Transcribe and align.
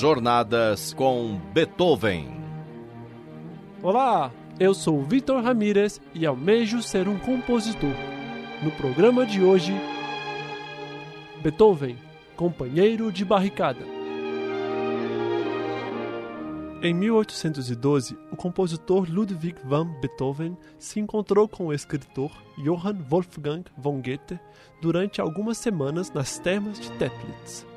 Jornadas 0.00 0.94
com 0.94 1.38
Beethoven. 1.52 2.26
Olá, 3.82 4.32
eu 4.58 4.72
sou 4.72 5.04
Vitor 5.04 5.42
Ramírez 5.42 6.00
e 6.14 6.24
almejo 6.24 6.82
ser 6.82 7.06
um 7.06 7.18
compositor. 7.18 7.92
No 8.62 8.70
programa 8.70 9.26
de 9.26 9.42
hoje, 9.44 9.74
Beethoven, 11.42 11.98
companheiro 12.34 13.12
de 13.12 13.26
barricada. 13.26 13.84
Em 16.82 16.94
1812, 16.94 18.16
o 18.32 18.36
compositor 18.36 19.06
Ludwig 19.06 19.56
van 19.62 19.86
Beethoven 20.00 20.56
se 20.78 20.98
encontrou 20.98 21.46
com 21.46 21.66
o 21.66 21.74
escritor 21.74 22.32
Johann 22.56 23.02
Wolfgang 23.06 23.64
von 23.76 24.00
Goethe 24.00 24.40
durante 24.80 25.20
algumas 25.20 25.58
semanas 25.58 26.10
nas 26.10 26.38
termas 26.38 26.80
de 26.80 26.90
Teplitz. 26.92 27.69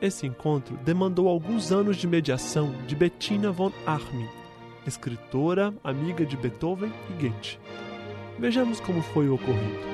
Esse 0.00 0.26
encontro 0.26 0.78
demandou 0.78 1.28
alguns 1.28 1.70
anos 1.70 1.98
de 1.98 2.06
mediação 2.06 2.72
de 2.86 2.96
Bettina 2.96 3.52
von 3.52 3.70
Arnim, 3.84 4.26
escritora 4.86 5.74
amiga 5.84 6.24
de 6.24 6.38
Beethoven 6.38 6.90
e 7.10 7.12
Goethe. 7.22 7.58
Vejamos 8.38 8.80
como 8.80 9.02
foi 9.02 9.28
o 9.28 9.34
ocorrido. 9.34 9.90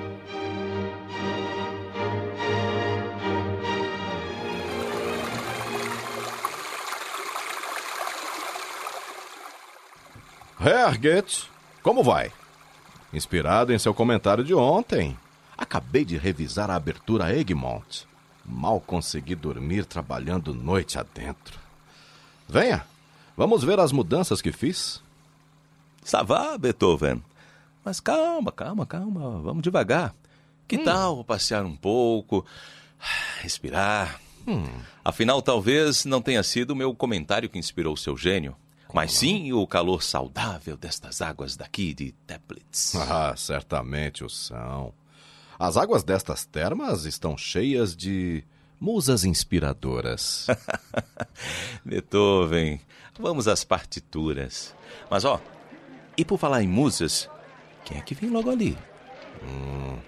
Herr 10.60 11.00
Goethe, 11.00 11.48
como 11.82 12.04
vai? 12.04 12.30
Inspirado 13.12 13.72
em 13.72 13.78
seu 13.78 13.92
comentário 13.92 14.44
de 14.44 14.54
ontem, 14.54 15.18
acabei 15.58 16.04
de 16.04 16.16
revisar 16.16 16.70
a 16.70 16.76
abertura 16.76 17.36
Egmont. 17.36 18.06
Mal 18.46 18.80
consegui 18.80 19.34
dormir 19.34 19.84
trabalhando 19.84 20.54
noite 20.54 20.98
adentro. 20.98 21.58
Venha, 22.48 22.86
vamos 23.36 23.64
ver 23.64 23.80
as 23.80 23.92
mudanças 23.92 24.40
que 24.40 24.52
fiz. 24.52 25.02
Savá, 26.02 26.56
Beethoven. 26.56 27.22
Mas 27.84 28.00
calma, 28.00 28.52
calma, 28.52 28.86
calma. 28.86 29.40
Vamos 29.40 29.62
devagar. 29.62 30.14
Que 30.68 30.76
hum. 30.76 30.84
tal 30.84 31.24
passear 31.24 31.64
um 31.64 31.76
pouco, 31.76 32.44
respirar? 33.40 34.20
Hum. 34.46 34.64
Afinal, 35.04 35.42
talvez 35.42 36.04
não 36.04 36.22
tenha 36.22 36.42
sido 36.42 36.70
o 36.70 36.76
meu 36.76 36.94
comentário 36.94 37.48
que 37.48 37.58
inspirou 37.58 37.96
seu 37.96 38.16
gênio, 38.16 38.56
mas 38.92 39.12
sim 39.12 39.52
o 39.52 39.66
calor 39.66 40.02
saudável 40.02 40.76
destas 40.76 41.20
águas 41.20 41.56
daqui 41.56 41.92
de 41.92 42.12
Teplitz. 42.26 42.94
Ah, 42.94 43.34
certamente 43.36 44.24
o 44.24 44.28
são. 44.28 44.92
As 45.58 45.76
águas 45.76 46.02
destas 46.02 46.44
termas 46.44 47.04
estão 47.04 47.36
cheias 47.36 47.96
de 47.96 48.44
musas 48.80 49.24
inspiradoras. 49.24 50.46
Beethoven, 51.84 52.80
vamos 53.18 53.48
às 53.48 53.64
partituras. 53.64 54.74
Mas 55.10 55.24
ó, 55.24 55.40
e 56.16 56.24
por 56.24 56.38
falar 56.38 56.62
em 56.62 56.68
musas, 56.68 57.28
quem 57.84 57.98
é 57.98 58.00
que 58.00 58.14
vem 58.14 58.30
logo 58.30 58.50
ali? 58.50 58.76
Hum, 59.42 59.98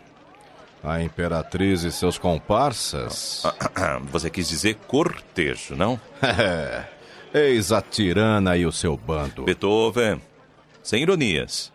a 0.83 1.03
imperatriz 1.03 1.83
e 1.83 1.93
seus 1.93 2.19
comparsas. 2.19 3.43
Você 4.11 4.31
quis 4.31 4.49
dizer 4.49 4.75
cortejo, 4.87 5.75
não? 5.75 6.01
É. 6.23 6.99
Eis 7.33 7.73
a 7.73 7.83
tirana 7.83 8.57
e 8.57 8.65
o 8.65 8.73
seu 8.73 8.97
bando. 8.97 9.45
Beethoven, 9.45 10.21
sem 10.83 11.03
ironias. 11.03 11.71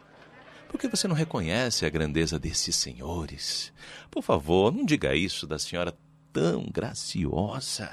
Por 0.73 0.79
que 0.79 0.88
você 0.88 1.07
não 1.07 1.16
reconhece 1.16 1.85
a 1.85 1.89
grandeza 1.89 2.39
desses 2.39 2.75
senhores? 2.75 3.71
Por 4.09 4.23
favor, 4.23 4.73
não 4.73 4.83
diga 4.83 5.15
isso 5.15 5.45
da 5.45 5.59
senhora 5.59 5.95
tão 6.33 6.65
graciosa. 6.65 7.91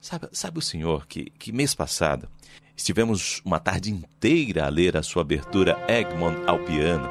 Sabe, 0.00 0.28
sabe 0.32 0.58
o 0.58 0.62
senhor 0.62 1.06
que, 1.06 1.30
que 1.38 1.52
mês 1.52 1.72
passado 1.72 2.28
estivemos 2.76 3.40
uma 3.44 3.60
tarde 3.60 3.92
inteira 3.92 4.66
a 4.66 4.68
ler 4.68 4.96
a 4.96 5.04
sua 5.04 5.22
abertura 5.22 5.78
Egmont 5.86 6.36
ao 6.48 6.58
piano? 6.58 7.08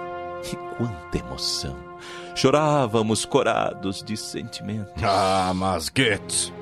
E 0.51 0.55
quanta 0.75 1.17
emoção! 1.17 1.79
Chorávamos 2.35 3.23
corados 3.23 4.03
de 4.03 4.17
sentimentos. 4.17 5.01
Ah, 5.01 5.53
mas 5.55 5.87
Goethe, 5.87 6.53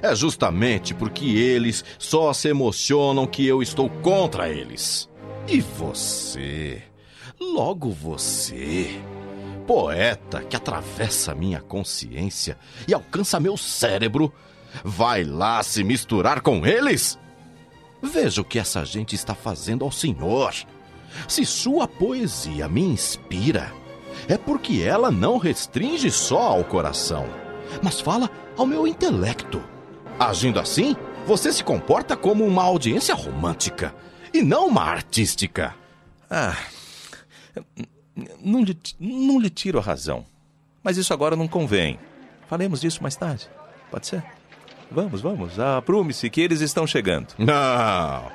é 0.00 0.14
justamente 0.14 0.94
porque 0.94 1.24
eles 1.24 1.84
só 1.98 2.32
se 2.32 2.46
emocionam 2.46 3.26
que 3.26 3.44
eu 3.44 3.60
estou 3.60 3.90
contra 3.90 4.48
eles. 4.48 5.10
E 5.48 5.60
você? 5.60 6.84
Logo 7.38 7.90
você, 7.90 8.98
poeta 9.66 10.40
que 10.40 10.56
atravessa 10.56 11.34
minha 11.34 11.60
consciência 11.60 12.56
e 12.88 12.94
alcança 12.94 13.38
meu 13.38 13.58
cérebro, 13.58 14.32
vai 14.82 15.22
lá 15.22 15.62
se 15.62 15.84
misturar 15.84 16.40
com 16.40 16.64
eles? 16.64 17.18
Veja 18.02 18.40
o 18.40 18.44
que 18.44 18.58
essa 18.58 18.86
gente 18.86 19.14
está 19.14 19.34
fazendo 19.34 19.84
ao 19.84 19.92
senhor. 19.92 20.54
Se 21.28 21.44
sua 21.44 21.86
poesia 21.86 22.68
me 22.68 22.80
inspira, 22.82 23.70
é 24.28 24.38
porque 24.38 24.82
ela 24.82 25.10
não 25.10 25.36
restringe 25.36 26.10
só 26.10 26.40
ao 26.40 26.64
coração, 26.64 27.26
mas 27.82 28.00
fala 28.00 28.30
ao 28.56 28.64
meu 28.64 28.86
intelecto. 28.86 29.62
Agindo 30.18 30.58
assim, 30.58 30.96
você 31.26 31.52
se 31.52 31.62
comporta 31.62 32.16
como 32.16 32.46
uma 32.46 32.62
audiência 32.62 33.14
romântica 33.14 33.94
e 34.32 34.40
não 34.40 34.68
uma 34.68 34.84
artística. 34.84 35.74
Ah, 36.30 36.56
não 38.42 38.62
lhe, 38.62 38.78
não 38.98 39.38
lhe 39.38 39.50
tiro 39.50 39.78
a 39.78 39.82
razão. 39.82 40.24
Mas 40.82 40.96
isso 40.96 41.12
agora 41.12 41.36
não 41.36 41.48
convém. 41.48 41.98
Falemos 42.48 42.80
disso 42.80 43.02
mais 43.02 43.16
tarde. 43.16 43.48
Pode 43.90 44.06
ser? 44.06 44.24
Vamos, 44.90 45.20
vamos. 45.20 45.58
Aprume-se 45.58 46.30
que 46.30 46.40
eles 46.40 46.60
estão 46.60 46.86
chegando. 46.86 47.34
Não. 47.38 48.30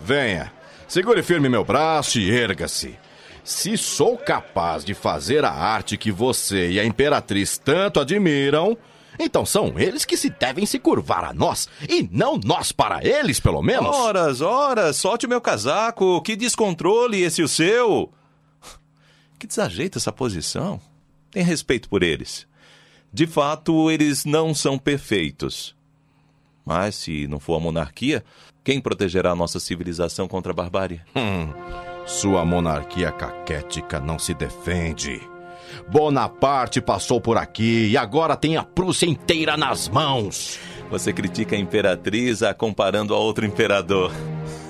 Venha. 0.00 0.52
Segure 0.86 1.22
firme 1.22 1.48
meu 1.48 1.64
braço 1.64 2.18
e 2.18 2.30
erga-se. 2.30 2.96
Se 3.42 3.76
sou 3.76 4.16
capaz 4.16 4.84
de 4.84 4.94
fazer 4.94 5.44
a 5.44 5.50
arte 5.52 5.96
que 5.96 6.10
você 6.10 6.70
e 6.70 6.80
a 6.80 6.84
imperatriz 6.84 7.58
tanto 7.58 8.00
admiram, 8.00 8.76
então 9.18 9.46
são 9.46 9.78
eles 9.78 10.04
que 10.04 10.16
se 10.16 10.30
devem 10.30 10.66
se 10.66 10.78
curvar 10.78 11.24
a 11.24 11.32
nós, 11.32 11.68
e 11.88 12.08
não 12.10 12.38
nós 12.44 12.72
para 12.72 13.04
eles, 13.04 13.40
pelo 13.40 13.62
menos. 13.62 13.94
Horas, 13.94 14.40
horas, 14.40 14.96
solte 14.96 15.26
o 15.26 15.28
meu 15.28 15.40
casaco. 15.40 16.20
Que 16.22 16.36
descontrole 16.36 17.22
esse 17.22 17.42
o 17.42 17.48
seu. 17.48 18.12
Que 19.38 19.46
desajeita 19.46 19.98
essa 19.98 20.12
posição. 20.12 20.80
Tem 21.30 21.42
respeito 21.42 21.88
por 21.88 22.02
eles. 22.02 22.46
De 23.12 23.26
fato, 23.26 23.90
eles 23.90 24.24
não 24.24 24.54
são 24.54 24.78
perfeitos. 24.78 25.74
Mas 26.64 26.96
se 26.96 27.26
não 27.26 27.38
for 27.38 27.56
a 27.56 27.60
monarquia, 27.60 28.24
quem 28.64 28.80
protegerá 28.80 29.30
a 29.30 29.36
nossa 29.36 29.60
civilização 29.60 30.26
contra 30.26 30.52
a 30.52 30.54
barbárie? 30.54 31.00
Hum, 31.14 31.52
sua 32.04 32.44
monarquia 32.44 33.12
caquética 33.12 34.00
não 34.00 34.18
se 34.18 34.34
defende. 34.34 35.20
Bonaparte 35.88 36.80
passou 36.80 37.20
por 37.20 37.36
aqui 37.36 37.88
e 37.88 37.96
agora 37.96 38.36
tem 38.36 38.56
a 38.56 38.64
Prússia 38.64 39.06
inteira 39.06 39.56
nas 39.56 39.88
mãos. 39.88 40.58
Você 40.90 41.12
critica 41.12 41.56
a 41.56 41.58
imperatriz 41.58 42.42
a 42.42 42.54
comparando 42.54 43.14
a 43.14 43.18
outro 43.18 43.44
imperador. 43.44 44.12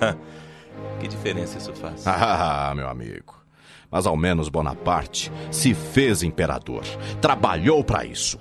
que 1.00 1.08
diferença 1.08 1.58
isso 1.58 1.72
faz? 1.74 2.06
Ah, 2.06 2.72
meu 2.74 2.88
amigo. 2.88 3.34
Mas 3.90 4.06
ao 4.06 4.16
menos 4.16 4.48
Bonaparte 4.48 5.30
se 5.50 5.74
fez 5.74 6.22
imperador. 6.22 6.82
Trabalhou 7.20 7.82
para 7.84 8.04
isso. 8.04 8.38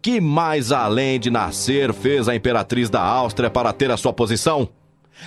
Que 0.00 0.20
mais 0.20 0.72
além 0.72 1.18
de 1.18 1.30
nascer 1.30 1.92
fez 1.92 2.28
a 2.28 2.34
imperatriz 2.34 2.90
da 2.90 3.02
Áustria 3.02 3.50
para 3.50 3.72
ter 3.72 3.90
a 3.90 3.96
sua 3.96 4.12
posição? 4.12 4.68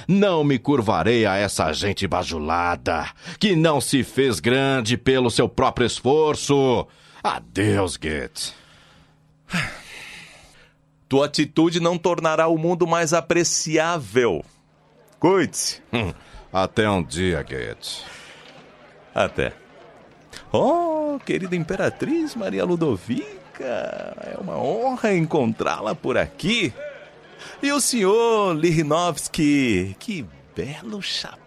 Não 0.07 0.43
me 0.43 0.59
curvarei 0.59 1.25
a 1.25 1.35
essa 1.35 1.71
gente 1.71 2.05
bajulada, 2.07 3.07
que 3.39 3.55
não 3.55 3.79
se 3.79 4.03
fez 4.03 4.39
grande 4.39 4.97
pelo 4.97 5.31
seu 5.31 5.47
próprio 5.47 5.87
esforço. 5.87 6.85
Adeus, 7.23 7.97
Goethe. 7.97 8.53
Tua 11.07 11.27
atitude 11.27 11.79
não 11.79 11.97
tornará 11.97 12.47
o 12.47 12.57
mundo 12.57 12.85
mais 12.87 13.13
apreciável. 13.13 14.43
Cuide-se. 15.19 15.81
Hum, 15.93 16.11
até 16.51 16.89
um 16.89 17.01
dia, 17.01 17.41
Goethe. 17.43 18.03
Até. 19.15 19.53
Oh, 20.51 21.17
querida 21.25 21.55
Imperatriz 21.55 22.35
Maria 22.35 22.65
Ludovica, 22.65 23.63
é 24.21 24.37
uma 24.37 24.57
honra 24.57 25.13
encontrá-la 25.13 25.95
por 25.95 26.17
aqui. 26.17 26.73
E 27.63 27.71
o 27.71 27.79
senhor 27.79 28.53
Lirinovski, 28.53 29.95
que 29.97 30.25
belo 30.53 31.01
chapéu. 31.01 31.39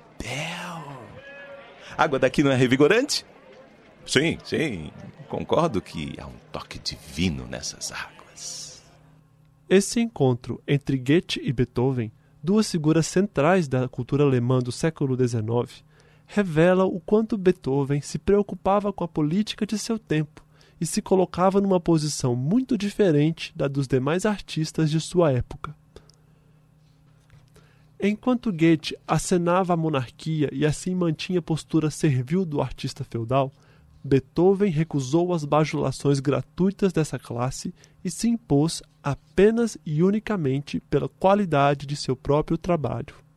Água 1.97 2.19
daqui 2.19 2.43
não 2.43 2.51
é 2.51 2.57
revigorante? 2.57 3.27
Sim, 4.07 4.39
sim. 4.43 4.91
Concordo 5.29 5.83
que 5.83 6.15
há 6.19 6.27
um 6.27 6.39
toque 6.51 6.79
divino 6.79 7.47
nessas 7.47 7.93
águas. 7.93 8.83
Esse 9.69 10.01
encontro 10.01 10.63
entre 10.67 10.97
Goethe 10.97 11.39
e 11.43 11.53
Beethoven, 11.53 12.11
duas 12.43 12.71
figuras 12.71 13.07
centrais 13.07 13.69
da 13.69 13.87
cultura 13.87 14.25
alemã 14.25 14.61
do 14.61 14.73
século 14.73 15.15
XIX, 15.15 15.85
revela 16.31 16.85
o 16.85 17.01
quanto 17.01 17.39
Beethoven 17.39 18.03
se 18.03 18.19
preocupava 18.19 18.93
com 18.93 19.03
a 19.03 19.09
política 19.09 19.67
de 19.67 19.79
seu 19.79 19.99
tempo 19.99 20.45
e 20.79 20.85
se 20.85 21.01
colocava 21.01 21.59
numa 21.59 21.81
posição 21.81 22.37
muito 22.37 22.77
diferente 22.77 23.51
da 23.57 23.67
dos 23.67 23.89
demais 23.89 24.27
artistas 24.27 24.91
de 24.91 25.01
sua 25.01 25.33
época. 25.33 25.75
Enquanto 27.99 28.53
Goethe 28.53 28.97
acenava 29.09 29.73
a 29.73 29.77
monarquia 29.77 30.51
e 30.53 30.65
assim 30.67 30.95
mantinha 30.95 31.41
a 31.41 31.43
postura 31.43 31.91
servil 31.91 32.45
do 32.45 32.61
artista 32.61 33.03
feudal, 33.03 33.51
Beethoven 34.05 34.71
recusou 34.71 35.33
as 35.33 35.45
bajulações 35.45 36.21
gratuitas 36.21 36.93
dessa 36.93 37.19
classe 37.19 37.75
e 38.05 38.11
se 38.11 38.29
impôs 38.29 38.83
apenas 39.03 39.79
e 39.85 40.03
unicamente 40.03 40.79
pela 40.79 41.09
qualidade 41.09 41.87
de 41.87 41.97
seu 41.97 42.15
próprio 42.15 42.59
trabalho. 42.59 43.28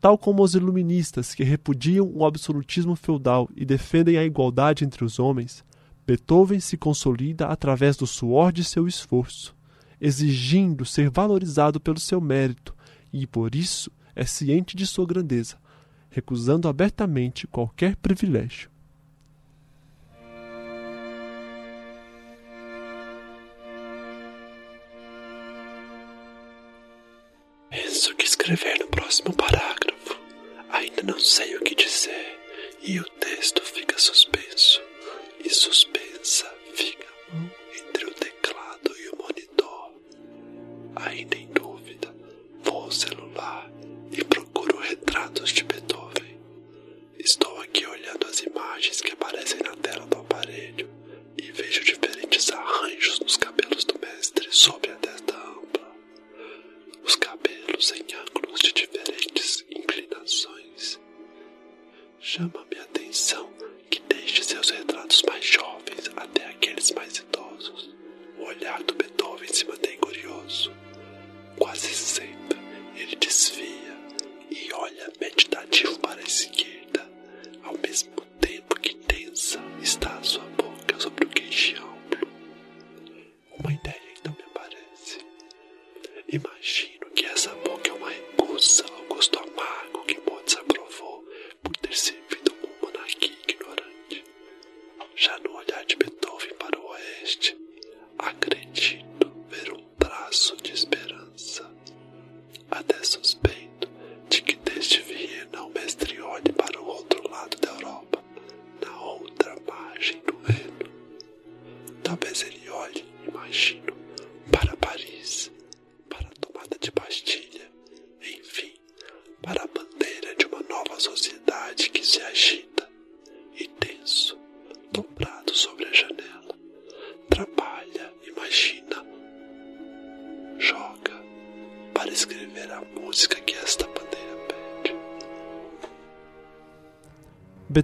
Tal 0.00 0.16
como 0.16 0.42
os 0.42 0.54
iluministas 0.54 1.34
que 1.34 1.42
repudiam 1.42 2.08
o 2.14 2.24
absolutismo 2.24 2.94
feudal 2.94 3.48
e 3.56 3.64
defendem 3.64 4.16
a 4.16 4.24
igualdade 4.24 4.84
entre 4.84 5.04
os 5.04 5.18
homens, 5.18 5.64
Beethoven 6.06 6.60
se 6.60 6.76
consolida 6.76 7.46
através 7.46 7.96
do 7.96 8.06
suor 8.06 8.52
de 8.52 8.62
seu 8.62 8.86
esforço, 8.86 9.54
exigindo 10.00 10.84
ser 10.84 11.10
valorizado 11.10 11.80
pelo 11.80 11.98
seu 11.98 12.20
mérito 12.20 12.74
e, 13.12 13.26
por 13.26 13.54
isso, 13.54 13.90
é 14.14 14.24
ciente 14.24 14.76
de 14.76 14.86
sua 14.86 15.04
grandeza, 15.04 15.56
recusando 16.08 16.68
abertamente 16.68 17.46
qualquer 17.46 17.96
privilégio. 17.96 18.70
Dizer 32.88 33.17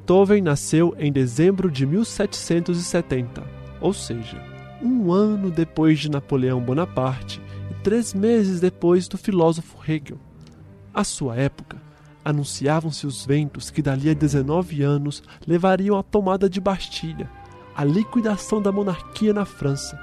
Beethoven 0.04 0.42
nasceu 0.42 0.94
em 0.98 1.10
dezembro 1.10 1.70
de 1.70 1.86
1770, 1.86 3.42
ou 3.80 3.94
seja, 3.94 4.38
um 4.82 5.10
ano 5.10 5.50
depois 5.50 5.98
de 5.98 6.10
Napoleão 6.10 6.60
Bonaparte 6.60 7.40
e 7.70 7.74
três 7.82 8.12
meses 8.12 8.60
depois 8.60 9.08
do 9.08 9.16
filósofo 9.16 9.78
Hegel. 9.90 10.18
À 10.92 11.04
sua 11.04 11.36
época, 11.36 11.78
anunciavam-se 12.22 13.06
os 13.06 13.24
ventos 13.24 13.70
que 13.70 13.80
dali 13.80 14.10
a 14.10 14.12
19 14.12 14.82
anos 14.82 15.22
levariam 15.46 15.98
à 15.98 16.02
tomada 16.02 16.50
de 16.50 16.60
Bastilha, 16.60 17.30
a 17.74 17.82
liquidação 17.82 18.60
da 18.60 18.70
monarquia 18.70 19.32
na 19.32 19.46
França 19.46 19.98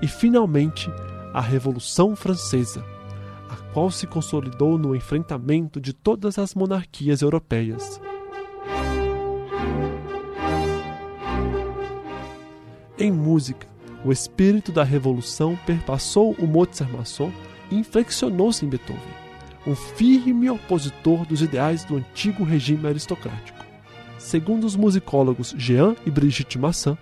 e, 0.00 0.06
finalmente, 0.06 0.88
a 1.34 1.40
Revolução 1.40 2.14
Francesa, 2.14 2.84
a 3.50 3.56
qual 3.72 3.90
se 3.90 4.06
consolidou 4.06 4.78
no 4.78 4.94
enfrentamento 4.94 5.80
de 5.80 5.92
todas 5.92 6.38
as 6.38 6.54
monarquias 6.54 7.22
europeias. 7.22 8.00
Em 12.98 13.10
música, 13.10 13.66
o 14.04 14.12
espírito 14.12 14.70
da 14.70 14.84
revolução 14.84 15.58
perpassou 15.64 16.34
o 16.38 16.46
Mozart 16.46 16.90
maçom 16.92 17.32
e 17.70 17.76
inflexionou-se 17.76 18.66
em 18.66 18.68
Beethoven, 18.68 19.00
um 19.66 19.74
firme 19.74 20.50
opositor 20.50 21.24
dos 21.26 21.40
ideais 21.40 21.84
do 21.84 21.96
antigo 21.96 22.44
regime 22.44 22.86
aristocrático. 22.86 23.64
Segundo 24.18 24.64
os 24.64 24.76
musicólogos 24.76 25.54
Jean 25.56 25.96
e 26.04 26.10
Brigitte 26.10 26.58
Massin, 26.58 26.96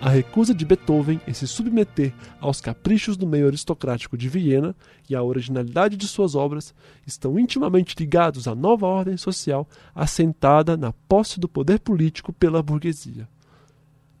a 0.00 0.08
recusa 0.08 0.54
de 0.54 0.64
Beethoven 0.64 1.20
em 1.26 1.32
se 1.32 1.46
submeter 1.46 2.14
aos 2.40 2.60
caprichos 2.60 3.16
do 3.16 3.26
meio 3.26 3.48
aristocrático 3.48 4.16
de 4.16 4.28
Viena 4.28 4.76
e 5.10 5.14
a 5.14 5.22
originalidade 5.22 5.96
de 5.96 6.06
suas 6.06 6.36
obras 6.36 6.72
estão 7.04 7.36
intimamente 7.36 7.96
ligados 7.98 8.46
à 8.46 8.54
nova 8.54 8.86
ordem 8.86 9.16
social 9.16 9.68
assentada 9.92 10.76
na 10.76 10.92
posse 10.92 11.38
do 11.38 11.48
poder 11.48 11.80
político 11.80 12.32
pela 12.32 12.62
burguesia. 12.62 13.28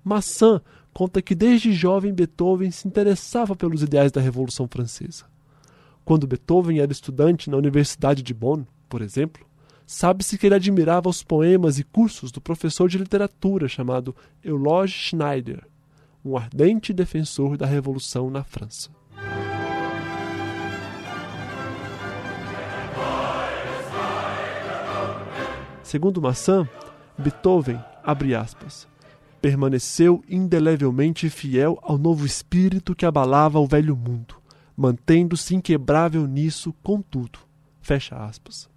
Massin 0.04 0.60
conta 0.92 1.22
que 1.22 1.34
desde 1.34 1.72
jovem 1.72 2.12
Beethoven 2.12 2.70
se 2.70 2.86
interessava 2.86 3.56
pelos 3.56 3.82
ideais 3.82 4.12
da 4.12 4.20
Revolução 4.20 4.68
Francesa. 4.68 5.24
Quando 6.04 6.26
Beethoven 6.26 6.80
era 6.80 6.92
estudante 6.92 7.48
na 7.48 7.56
Universidade 7.56 8.22
de 8.22 8.34
Bonn, 8.34 8.64
por 8.88 9.00
exemplo, 9.00 9.46
sabe-se 9.86 10.36
que 10.36 10.46
ele 10.46 10.54
admirava 10.54 11.08
os 11.08 11.22
poemas 11.22 11.78
e 11.78 11.84
cursos 11.84 12.30
do 12.30 12.40
professor 12.40 12.88
de 12.88 12.98
literatura 12.98 13.68
chamado 13.68 14.14
Euloge 14.42 14.92
Schneider, 14.92 15.64
um 16.24 16.36
ardente 16.36 16.92
defensor 16.92 17.56
da 17.56 17.66
Revolução 17.66 18.30
na 18.30 18.44
França. 18.44 18.90
Segundo 25.82 26.22
Massin, 26.22 26.66
Beethoven, 27.18 27.78
abre 28.02 28.34
aspas, 28.34 28.88
permaneceu 29.42 30.22
indelevelmente 30.28 31.28
fiel 31.28 31.76
ao 31.82 31.98
novo 31.98 32.24
espírito 32.24 32.94
que 32.94 33.04
abalava 33.04 33.58
o 33.58 33.66
velho 33.66 33.96
mundo, 33.96 34.36
mantendo-se 34.76 35.56
inquebrável 35.56 36.28
nisso, 36.28 36.72
contudo. 36.80 37.40
Fecha 37.80 38.16
aspas. 38.24 38.70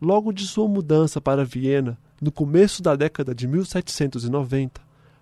Logo 0.00 0.32
de 0.32 0.46
sua 0.46 0.66
mudança 0.66 1.20
para 1.20 1.44
Viena, 1.44 1.98
no 2.18 2.32
começo 2.32 2.82
da 2.82 2.96
década 2.96 3.34
de 3.34 3.46
1790, 3.46 4.80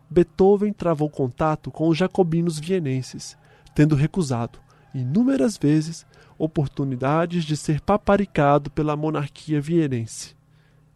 Beethoven 0.08 0.72
travou 0.72 1.10
contato 1.10 1.72
com 1.72 1.88
os 1.88 1.98
jacobinos 1.98 2.60
vienenses, 2.60 3.36
tendo 3.74 3.96
recusado, 3.96 4.60
inúmeras 4.94 5.58
vezes, 5.58 6.06
oportunidades 6.38 7.44
de 7.44 7.56
ser 7.56 7.80
paparicado 7.80 8.70
pela 8.70 8.96
monarquia 8.96 9.60
vienense. 9.60 10.36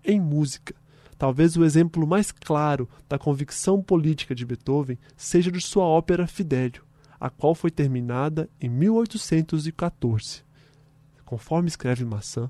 Em 0.04 0.20
música, 0.20 0.72
talvez 1.18 1.56
o 1.56 1.64
exemplo 1.64 2.06
mais 2.06 2.30
claro 2.30 2.88
da 3.08 3.18
convicção 3.18 3.82
política 3.82 4.34
de 4.34 4.46
Beethoven 4.46 4.96
seja 5.16 5.50
de 5.50 5.60
sua 5.60 5.84
ópera 5.84 6.26
Fidélio, 6.26 6.84
a 7.20 7.28
qual 7.28 7.54
foi 7.54 7.70
terminada 7.70 8.48
em 8.60 8.68
1814. 8.68 10.42
Conforme 11.25 11.68
escreve 11.68 12.04
Massin, 12.04 12.48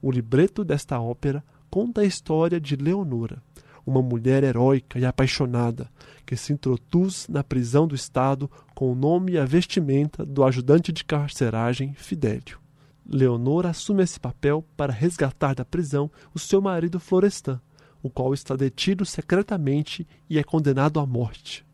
o 0.00 0.10
libreto 0.10 0.64
desta 0.64 1.00
ópera 1.00 1.44
conta 1.68 2.02
a 2.02 2.04
história 2.04 2.60
de 2.60 2.76
Leonora, 2.76 3.42
uma 3.84 4.00
mulher 4.00 4.44
heróica 4.44 4.98
e 4.98 5.04
apaixonada 5.04 5.90
que 6.24 6.36
se 6.36 6.52
introduz 6.52 7.26
na 7.28 7.42
prisão 7.42 7.86
do 7.86 7.94
Estado 7.94 8.50
com 8.74 8.90
o 8.90 8.94
nome 8.94 9.32
e 9.32 9.38
a 9.38 9.44
vestimenta 9.44 10.24
do 10.24 10.44
ajudante 10.44 10.92
de 10.92 11.04
carceragem 11.04 11.92
Fidélio. 11.94 12.58
Leonor 13.06 13.66
assume 13.66 14.02
esse 14.02 14.18
papel 14.18 14.64
para 14.76 14.92
resgatar 14.92 15.54
da 15.54 15.64
prisão 15.64 16.10
o 16.34 16.38
seu 16.38 16.62
marido 16.62 16.98
Florestan, 16.98 17.60
o 18.04 18.10
qual 18.10 18.34
está 18.34 18.54
detido 18.54 19.06
secretamente 19.06 20.06
e 20.28 20.38
é 20.38 20.44
condenado 20.44 21.00
à 21.00 21.06
morte. 21.06 21.64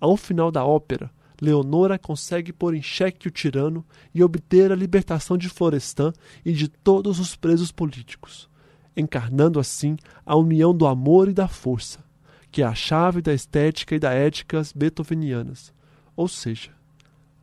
Ao 0.00 0.16
final 0.16 0.50
da 0.50 0.64
ópera, 0.64 1.08
Leonora 1.40 1.96
consegue 1.96 2.52
pôr 2.52 2.74
em 2.74 2.82
xeque 2.82 3.28
o 3.28 3.30
tirano 3.30 3.84
e 4.12 4.24
obter 4.24 4.72
a 4.72 4.76
libertação 4.76 5.38
de 5.38 5.48
Florestan 5.48 6.12
e 6.44 6.52
de 6.52 6.66
todos 6.66 7.20
os 7.20 7.36
presos 7.36 7.70
políticos, 7.70 8.50
encarnando 8.96 9.60
assim 9.60 9.96
a 10.26 10.34
união 10.34 10.76
do 10.76 10.88
amor 10.88 11.28
e 11.28 11.32
da 11.32 11.46
força, 11.46 12.04
que 12.50 12.60
é 12.60 12.66
a 12.66 12.74
chave 12.74 13.22
da 13.22 13.32
estética 13.32 13.94
e 13.94 14.00
da 14.00 14.12
ética 14.12 14.60
beethovenianas. 14.74 15.72
Ou 16.16 16.26
seja, 16.26 16.72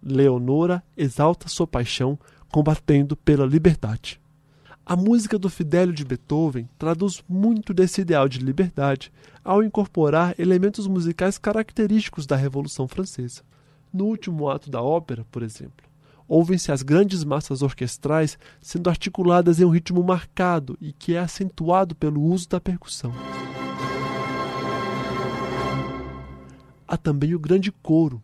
Leonora 0.04 0.84
exalta 0.98 1.48
sua 1.48 1.66
paixão 1.66 2.20
combatendo 2.52 3.16
pela 3.16 3.46
liberdade. 3.46 4.21
A 4.84 4.96
música 4.96 5.38
do 5.38 5.48
Fidelio 5.48 5.94
de 5.94 6.04
Beethoven 6.04 6.68
traduz 6.78 7.24
muito 7.30 7.74
desse 7.74 8.02
ideal 8.02 8.28
de 8.28 8.40
liberdade 8.40 9.14
ao 9.44 9.64
incorporar 9.64 10.34
elementos 10.40 10.88
musicais 10.88 11.38
característicos 11.38 12.26
da 12.26 12.36
Revolução 12.36 12.88
Francesa. 12.88 13.44
No 13.94 14.06
último 14.06 14.50
ato 14.50 14.72
da 14.72 14.82
ópera, 14.82 15.26
por 15.32 15.44
exemplo, 15.44 15.86
ouvem-se 16.28 16.72
as 16.72 16.82
grandes 16.82 17.24
massas 17.24 17.62
orquestrais 17.62 18.40
sendo 18.60 18.90
articuladas 18.90 19.60
em 19.60 19.66
um 19.66 19.70
ritmo 19.70 20.04
marcado 20.04 20.76
e 20.82 20.92
que 20.92 21.14
é 21.14 21.20
acentuado 21.20 21.96
pelo 21.96 22.22
uso 22.22 22.50
da 22.50 22.60
percussão. 22.60 23.14
Há 26.88 26.98
também 26.98 27.36
o 27.36 27.40
grande 27.40 27.72
coro, 27.72 28.22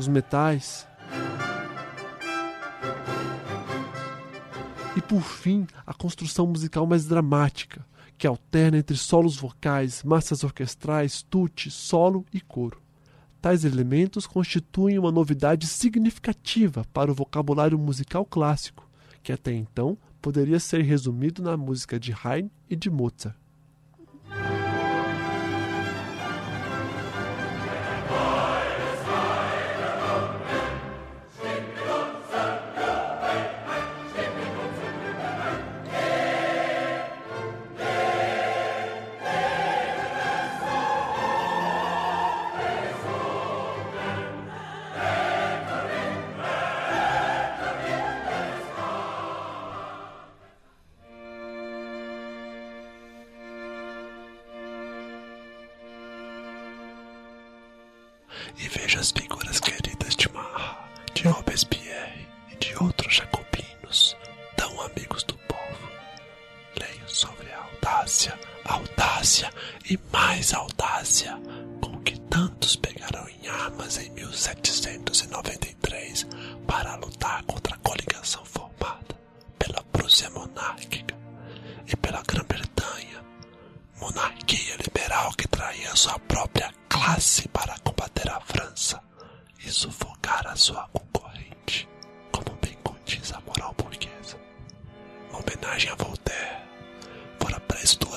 os 0.00 0.08
metais. 0.08 0.88
E 4.96 5.00
por 5.00 5.22
fim, 5.22 5.66
a 5.86 5.94
construção 5.94 6.46
musical 6.46 6.86
mais 6.86 7.04
dramática, 7.04 7.86
que 8.18 8.26
alterna 8.26 8.78
entre 8.78 8.96
solos 8.96 9.36
vocais, 9.36 10.02
massas 10.02 10.42
orquestrais, 10.42 11.22
tutti, 11.22 11.70
solo 11.70 12.24
e 12.32 12.40
coro. 12.40 12.82
Tais 13.40 13.64
elementos 13.64 14.26
constituem 14.26 14.98
uma 14.98 15.12
novidade 15.12 15.66
significativa 15.66 16.84
para 16.92 17.10
o 17.10 17.14
vocabulário 17.14 17.78
musical 17.78 18.24
clássico, 18.24 18.88
que 19.22 19.32
até 19.32 19.52
então 19.52 19.96
poderia 20.20 20.60
ser 20.60 20.82
resumido 20.82 21.42
na 21.42 21.56
música 21.56 21.98
de 21.98 22.12
Haydn 22.12 22.50
e 22.68 22.76
de 22.76 22.90
Mozart. 22.90 23.36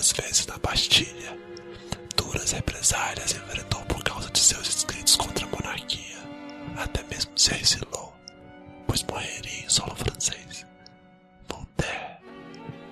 Duas 0.04 0.12
vezes 0.12 0.48
na 0.48 0.58
Bastilha. 0.58 1.38
Duras 2.18 2.52
represálias 2.52 3.32
enfrentou 3.32 3.82
por 3.86 4.04
causa 4.04 4.30
de 4.32 4.40
seus 4.40 4.68
escritos 4.68 5.16
contra 5.16 5.46
a 5.46 5.50
monarquia. 5.50 6.18
Até 6.76 7.04
mesmo 7.04 7.32
se 7.38 7.54
exilou, 7.56 8.14
pois 8.86 9.02
morreria 9.04 9.64
em 9.64 9.70
solo 9.70 9.96
francês. 9.96 10.66
Voltaire 11.48 12.18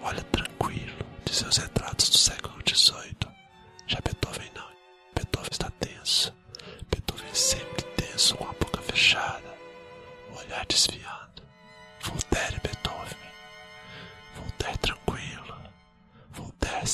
olha 0.03 0.23
tranquilo 0.23 1.05
de 1.25 1.35
seus 1.35 1.57
retratos 1.57 2.09
do 2.09 2.17
século 2.17 2.55
XVIII. 2.65 3.17
Já 3.87 3.99
Beethoven 4.01 4.51
não. 4.55 4.71
Beethoven 5.13 5.49
está 5.51 5.69
tenso. 5.81 6.33
Beethoven 6.89 7.33
sempre 7.33 7.83
tenso, 7.97 8.37
com 8.37 8.45
a 8.45 8.53
boca 8.53 8.81
fechada, 8.83 9.53
o 10.31 10.37
olhar 10.37 10.65
Beethoven. 10.65 11.43
Voltaire 12.03 12.61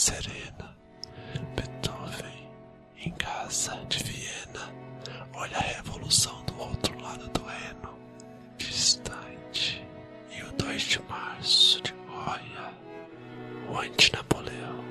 serena. 0.08 0.74
Beethoven 1.54 2.50
em 3.04 3.12
casa 3.12 3.76
de 3.90 4.02
Viena. 4.06 4.74
Olha 5.34 5.58
a 5.58 5.62
revolução 5.62 6.46
do 6.46 6.58
outro 6.62 6.98
lado 7.02 7.28
do 7.30 7.44
Reno. 7.44 7.94
Distante. 8.58 9.86
E 10.32 10.42
o 10.44 10.52
2 10.54 10.82
de 10.82 11.02
março 11.04 11.82
de 11.82 11.92
Goya. 11.92 12.74
O 13.70 13.78
anti-Napoleão. 13.78 14.86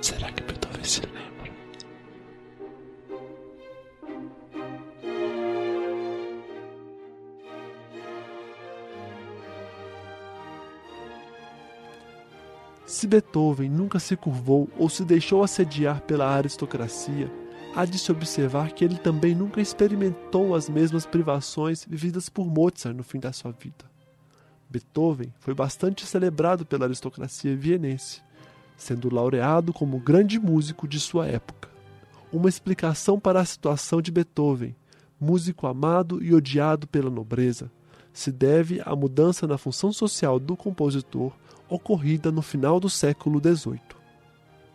Será 0.00 0.32
que 0.32 0.44
Beethoven 0.44 0.84
se 0.84 1.02
lembra? 1.02 1.59
Se 13.00 13.06
Beethoven 13.06 13.70
nunca 13.70 13.98
se 13.98 14.14
curvou 14.14 14.68
ou 14.76 14.86
se 14.90 15.06
deixou 15.06 15.42
assediar 15.42 16.02
pela 16.02 16.36
aristocracia, 16.36 17.32
há 17.74 17.86
de 17.86 17.98
se 17.98 18.12
observar 18.12 18.72
que 18.72 18.84
ele 18.84 18.98
também 18.98 19.34
nunca 19.34 19.58
experimentou 19.58 20.54
as 20.54 20.68
mesmas 20.68 21.06
privações 21.06 21.82
vividas 21.82 22.28
por 22.28 22.46
Mozart 22.46 22.94
no 22.94 23.02
fim 23.02 23.18
da 23.18 23.32
sua 23.32 23.52
vida. 23.52 23.90
Beethoven 24.68 25.32
foi 25.38 25.54
bastante 25.54 26.04
celebrado 26.04 26.66
pela 26.66 26.84
aristocracia 26.84 27.56
vienense, 27.56 28.20
sendo 28.76 29.08
laureado 29.08 29.72
como 29.72 29.98
grande 29.98 30.38
músico 30.38 30.86
de 30.86 31.00
sua 31.00 31.26
época. 31.26 31.70
Uma 32.30 32.50
explicação 32.50 33.18
para 33.18 33.40
a 33.40 33.46
situação 33.46 34.02
de 34.02 34.12
Beethoven, 34.12 34.76
músico 35.18 35.66
amado 35.66 36.22
e 36.22 36.34
odiado 36.34 36.86
pela 36.86 37.08
nobreza, 37.08 37.72
se 38.12 38.30
deve 38.30 38.78
à 38.84 38.94
mudança 38.94 39.46
na 39.46 39.56
função 39.56 39.90
social 39.90 40.38
do 40.38 40.54
compositor 40.54 41.32
ocorrida 41.70 42.32
no 42.32 42.42
final 42.42 42.80
do 42.80 42.90
século 42.90 43.40
XVIII. 43.40 43.80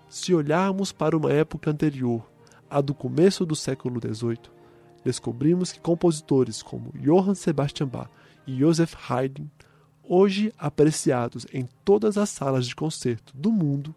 Se 0.07 0.33
olharmos 0.33 0.93
para 0.93 1.17
uma 1.17 1.31
época 1.31 1.69
anterior, 1.69 2.25
a 2.69 2.79
do 2.79 2.93
começo 2.93 3.45
do 3.45 3.55
século 3.55 3.99
XVIII, 3.99 4.39
descobrimos 5.03 5.73
que 5.73 5.79
compositores 5.79 6.63
como 6.63 6.93
Johann 6.95 7.35
Sebastian 7.35 7.87
Bach 7.87 8.09
e 8.47 8.57
Joseph 8.57 8.95
Haydn, 9.09 9.47
hoje 10.03 10.53
apreciados 10.57 11.45
em 11.53 11.67
todas 11.83 12.17
as 12.17 12.29
salas 12.29 12.65
de 12.65 12.75
concerto 12.75 13.35
do 13.35 13.51
mundo, 13.51 13.93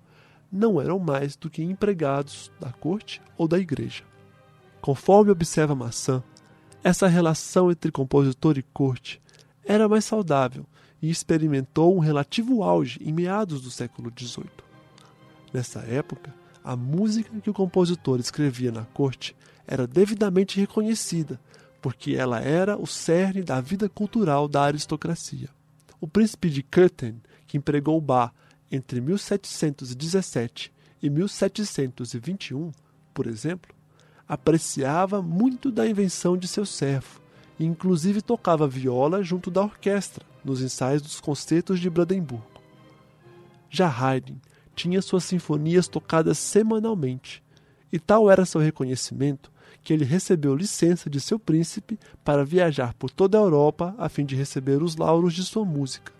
não 0.50 0.80
eram 0.80 0.98
mais 0.98 1.36
do 1.36 1.48
que 1.48 1.62
empregados 1.62 2.50
da 2.58 2.72
corte 2.72 3.22
ou 3.36 3.46
da 3.46 3.58
igreja. 3.58 4.02
Conforme 4.80 5.30
observa 5.30 5.74
Massin, 5.74 6.22
essa 6.82 7.06
relação 7.06 7.70
entre 7.70 7.92
compositor 7.92 8.58
e 8.58 8.62
corte 8.62 9.20
era 9.64 9.88
mais 9.88 10.04
saudável 10.04 10.66
e 11.00 11.10
experimentou 11.10 11.96
um 11.96 12.00
relativo 12.00 12.62
auge 12.62 13.00
em 13.02 13.12
meados 13.12 13.60
do 13.60 13.70
século 13.70 14.12
XVIII. 14.16 14.48
Nessa 15.52 15.80
época, 15.80 16.34
a 16.62 16.76
música 16.76 17.40
que 17.40 17.50
o 17.50 17.54
compositor 17.54 18.20
escrevia 18.20 18.70
na 18.70 18.84
corte 18.84 19.34
era 19.66 19.86
devidamente 19.86 20.58
reconhecida, 20.58 21.40
porque 21.80 22.14
ela 22.14 22.40
era 22.40 22.76
o 22.76 22.86
cerne 22.86 23.42
da 23.42 23.60
vida 23.60 23.88
cultural 23.88 24.48
da 24.48 24.62
aristocracia. 24.62 25.48
O 26.00 26.06
príncipe 26.06 26.50
de 26.50 26.62
Köthen, 26.62 27.20
que 27.46 27.56
empregou 27.56 28.00
Bach 28.00 28.32
entre 28.70 29.00
1717 29.00 30.72
e 31.02 31.08
1721, 31.08 32.72
por 33.14 33.26
exemplo, 33.26 33.74
apreciava 34.28 35.22
muito 35.22 35.70
da 35.70 35.86
invenção 35.86 36.36
de 36.36 36.46
seu 36.46 36.66
servo 36.66 37.20
e 37.58 37.64
inclusive 37.64 38.20
tocava 38.20 38.68
viola 38.68 39.22
junto 39.22 39.50
da 39.50 39.62
orquestra 39.62 40.24
nos 40.48 40.62
ensaios 40.62 41.02
dos 41.02 41.20
concertos 41.20 41.78
de 41.78 41.90
Brandenburgo. 41.90 42.46
Já 43.70 43.88
Haydn 43.88 44.36
tinha 44.74 45.02
suas 45.02 45.24
sinfonias 45.24 45.88
tocadas 45.88 46.38
semanalmente, 46.38 47.42
e 47.92 47.98
tal 47.98 48.30
era 48.30 48.46
seu 48.46 48.60
reconhecimento 48.60 49.50
que 49.82 49.92
ele 49.92 50.04
recebeu 50.04 50.54
licença 50.54 51.08
de 51.08 51.20
seu 51.20 51.38
príncipe 51.38 51.98
para 52.24 52.44
viajar 52.44 52.94
por 52.94 53.10
toda 53.10 53.38
a 53.38 53.40
Europa 53.40 53.94
a 53.98 54.08
fim 54.08 54.24
de 54.24 54.36
receber 54.36 54.82
os 54.82 54.96
lauros 54.96 55.34
de 55.34 55.44
sua 55.44 55.64
música, 55.64 56.12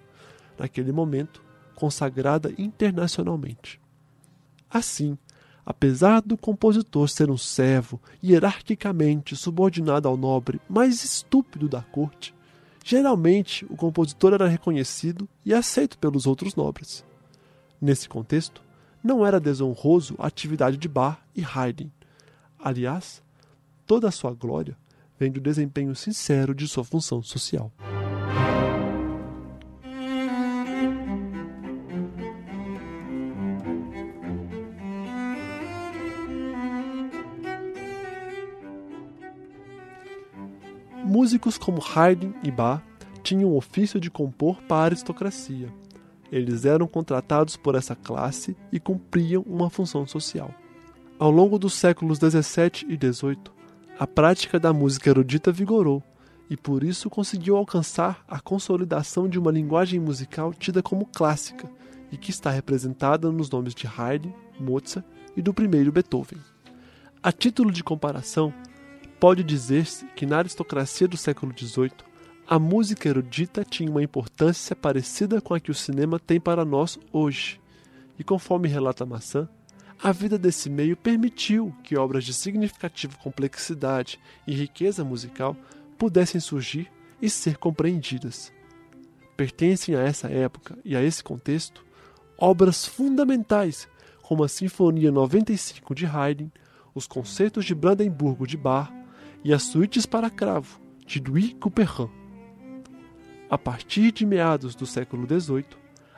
naquele 0.59 0.93
momento 0.93 1.43
consagrada 1.75 2.53
internacionalmente. 2.59 3.81
Assim, 4.71 5.17
apesar 5.65 6.21
do 6.21 6.37
compositor 6.37 7.09
ser 7.09 7.31
um 7.31 7.37
servo 7.37 8.01
hierarquicamente 8.25 9.37
subordinado 9.37 10.09
ao 10.09 10.17
nobre 10.17 10.61
mais 10.69 11.05
estúpido 11.05 11.69
da 11.69 11.83
corte, 11.83 12.35
geralmente 12.85 13.65
o 13.67 13.77
compositor 13.77 14.35
era 14.35 14.49
reconhecido 14.49 15.29
e 15.45 15.53
aceito 15.53 15.99
pelos 15.99 16.27
outros 16.27 16.55
nobres. 16.55 17.05
Nesse 17.81 18.09
contexto, 18.09 18.63
não 19.03 19.25
era 19.25 19.39
desonroso 19.39 20.15
a 20.19 20.27
atividade 20.27 20.77
de 20.77 20.89
Bach 20.89 21.19
e 21.35 21.45
Haydn. 21.45 21.91
Aliás, 22.59 23.23
toda 23.87 24.09
a 24.09 24.13
sua 24.13 24.33
glória 24.33 24.77
vem 25.19 25.31
do 25.31 25.41
desempenho 25.41 25.95
sincero 25.95 26.55
de 26.55 26.67
sua 26.67 26.85
função 26.85 27.23
social. 27.23 27.73
Músicos 41.21 41.59
como 41.59 41.83
Haydn 41.83 42.33
e 42.45 42.51
Bach 42.53 42.81
tinham 43.25 43.51
o 43.51 43.57
ofício 43.57 43.99
de 43.99 44.09
compor 44.09 44.63
para 44.69 44.77
a 44.77 44.85
aristocracia. 44.85 45.69
Eles 46.31 46.65
eram 46.65 46.87
contratados 46.87 47.57
por 47.57 47.75
essa 47.75 47.97
classe 47.97 48.57
e 48.71 48.79
cumpriam 48.79 49.43
uma 49.45 49.69
função 49.69 50.07
social. 50.07 50.55
Ao 51.19 51.29
longo 51.29 51.59
dos 51.59 51.75
séculos 51.75 52.21
17 52.21 52.87
e 52.89 52.97
18, 52.97 53.53
a 53.99 54.07
prática 54.07 54.61
da 54.61 54.73
música 54.73 55.11
erudita 55.11 55.51
vigorou 55.51 56.05
e 56.49 56.57
por 56.57 56.85
isso 56.85 57.11
conseguiu 57.11 57.57
alcançar 57.57 58.25
a 58.29 58.39
consolidação 58.39 59.29
de 59.29 59.41
uma 59.41 59.51
linguagem 59.51 59.99
musical 59.99 60.55
tida 60.55 60.85
como 60.85 61.05
clássica 61.05 61.69
e 62.13 62.17
que 62.17 62.31
está 62.31 62.49
representada 62.49 63.29
nos 63.33 63.51
nomes 63.51 63.75
de 63.75 63.89
Haydn, 63.89 64.33
Mozart 64.61 65.05
e 65.37 65.43
do 65.43 65.53
primeiro 65.53 65.91
Beethoven. 65.91 66.39
A 67.21 67.33
título 67.33 67.73
de 67.73 67.83
comparação, 67.83 68.55
pode 69.21 69.43
dizer-se 69.43 70.07
que 70.17 70.27
na 70.27 70.39
aristocracia 70.39 71.09
do 71.09 71.17
século 71.17 71.53
XVIII, 71.57 71.93
a 72.47 72.59
música 72.59 73.09
erudita 73.09 73.65
tinha 73.65 73.91
uma 73.91 74.03
importância 74.03 74.75
parecida 74.75 75.41
com 75.41 75.55
a 75.55 75.61
que 75.61 75.71
o 75.71 75.75
cinema 75.75 76.19
tem 76.19 76.41
para 76.41 76.65
nós 76.65 76.99
hoje. 77.13 77.61
E 78.19 78.25
conforme 78.25 78.69
relata 78.69 79.05
Massan, 79.05 79.49
a 80.03 80.13
vida 80.13 80.39
desse 80.39 80.71
meio 80.71 80.97
permitiu 80.97 81.75
que 81.83 81.97
obras 81.97 82.25
de 82.25 82.33
significativa 82.33 83.17
complexidade 83.19 84.19
e 84.47 84.55
riqueza 84.55 85.05
musical 85.05 85.57
pudessem 85.99 86.41
surgir 86.41 86.91
e 87.21 87.29
ser 87.29 87.59
compreendidas. 87.59 88.53
Pertencem 89.37 89.95
a 89.95 90.01
essa 90.01 90.29
época 90.29 90.79
e 90.85 90.97
a 90.97 91.03
esse 91.03 91.23
contexto 91.23 91.85
obras 92.39 92.87
fundamentais 92.87 93.89
como 94.23 94.45
a 94.45 94.49
Sinfonia 94.49 95.11
95 95.11 95.95
de 95.95 96.07
Haydn, 96.07 96.49
os 96.95 97.07
concertos 97.07 97.65
de 97.65 97.75
Brandenburgo 97.75 98.47
de 98.47 98.57
Bach 98.57 98.98
e 99.45 99.53
as 99.53 99.63
suítes 99.63 100.07
para 100.07 100.31
cravo 100.31 100.81
de 101.07 101.21
Louis 101.21 101.55
Couperin. 101.61 102.11
A 103.51 103.57
partir 103.57 104.13
de 104.13 104.27
meados 104.27 104.75
do 104.75 104.85
século 104.85 105.27
XVIII, 105.27 105.65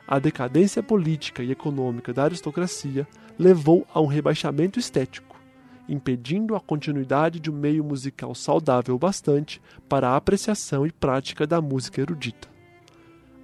a 0.07 0.19
decadência 0.19 0.83
política 0.83 1.41
e 1.41 1.51
econômica 1.51 2.13
da 2.13 2.25
aristocracia 2.25 3.07
levou 3.39 3.87
a 3.93 4.01
um 4.01 4.05
rebaixamento 4.05 4.77
estético, 4.77 5.39
impedindo 5.87 6.55
a 6.55 6.59
continuidade 6.59 7.39
de 7.39 7.49
um 7.49 7.53
meio 7.53 7.83
musical 7.83 8.35
saudável 8.35 8.97
bastante 8.99 9.61
para 9.87 10.09
a 10.09 10.17
apreciação 10.17 10.85
e 10.85 10.91
prática 10.91 11.47
da 11.47 11.61
música 11.61 12.01
erudita. 12.01 12.49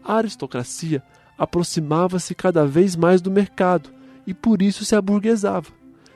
A 0.04 0.15
aristocracia 0.15 1.01
aproximava-se 1.38 2.36
cada 2.36 2.65
vez 2.65 2.95
mais 2.95 3.21
do 3.21 3.32
mercado 3.32 3.89
e 4.25 4.34
por 4.34 4.62
isso 4.62 4.84
se 4.84 4.95
aburguesava, 4.95 5.71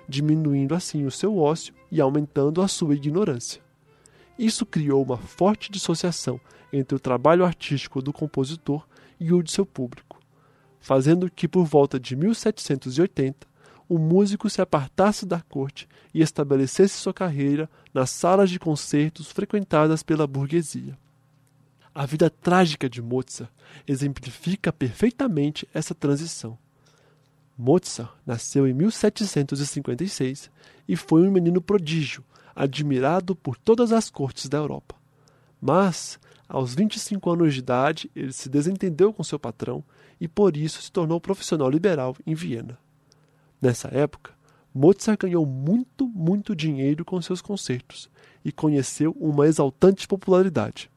diminuindo 0.07 0.75
assim 0.75 1.05
o 1.05 1.11
seu 1.11 1.37
ócio 1.37 1.73
e 1.89 2.01
aumentando 2.01 2.61
a 2.61 2.67
sua 2.67 2.95
ignorância. 2.95 3.60
Isso 4.41 4.65
criou 4.65 5.03
uma 5.03 5.17
forte 5.17 5.71
dissociação 5.71 6.41
entre 6.73 6.95
o 6.95 6.99
trabalho 6.99 7.45
artístico 7.45 8.01
do 8.01 8.11
compositor 8.11 8.87
e 9.19 9.31
o 9.31 9.43
de 9.43 9.51
seu 9.51 9.67
público, 9.67 10.19
fazendo 10.79 11.29
que 11.29 11.47
por 11.47 11.63
volta 11.63 11.99
de 11.99 12.15
1780 12.15 13.47
o 13.87 13.99
músico 13.99 14.49
se 14.49 14.59
apartasse 14.59 15.27
da 15.27 15.41
corte 15.41 15.87
e 16.11 16.23
estabelecesse 16.23 16.95
sua 16.95 17.13
carreira 17.13 17.69
nas 17.93 18.09
salas 18.09 18.49
de 18.49 18.57
concertos 18.57 19.31
frequentadas 19.31 20.01
pela 20.01 20.25
burguesia. 20.25 20.97
A 21.93 22.03
vida 22.07 22.27
trágica 22.27 22.89
de 22.89 22.99
Mozart 22.99 23.51
exemplifica 23.87 24.73
perfeitamente 24.73 25.69
essa 25.71 25.93
transição. 25.93 26.57
Mozart 27.55 28.11
nasceu 28.25 28.67
em 28.67 28.73
1756 28.73 30.49
e 30.87 30.95
foi 30.95 31.27
um 31.27 31.31
menino 31.31 31.61
prodígio, 31.61 32.23
admirado 32.55 33.35
por 33.35 33.57
todas 33.57 33.91
as 33.91 34.09
cortes 34.09 34.47
da 34.47 34.57
Europa. 34.57 34.95
Mas, 35.59 36.19
aos 36.47 36.73
25 36.73 37.29
anos 37.29 37.53
de 37.53 37.59
idade, 37.59 38.11
ele 38.15 38.33
se 38.33 38.49
desentendeu 38.49 39.13
com 39.13 39.23
seu 39.23 39.39
patrão 39.39 39.83
e 40.19 40.27
por 40.27 40.57
isso 40.57 40.81
se 40.81 40.91
tornou 40.91 41.19
profissional 41.19 41.69
liberal 41.69 42.15
em 42.25 42.33
Viena. 42.33 42.77
Nessa 43.61 43.87
época, 43.89 44.31
Mozart 44.73 45.19
ganhou 45.19 45.45
muito, 45.45 46.07
muito 46.07 46.55
dinheiro 46.55 47.03
com 47.03 47.21
seus 47.21 47.41
concertos 47.41 48.09
e 48.43 48.51
conheceu 48.51 49.15
uma 49.19 49.45
exaltante 49.45 50.07
popularidade. 50.07 50.89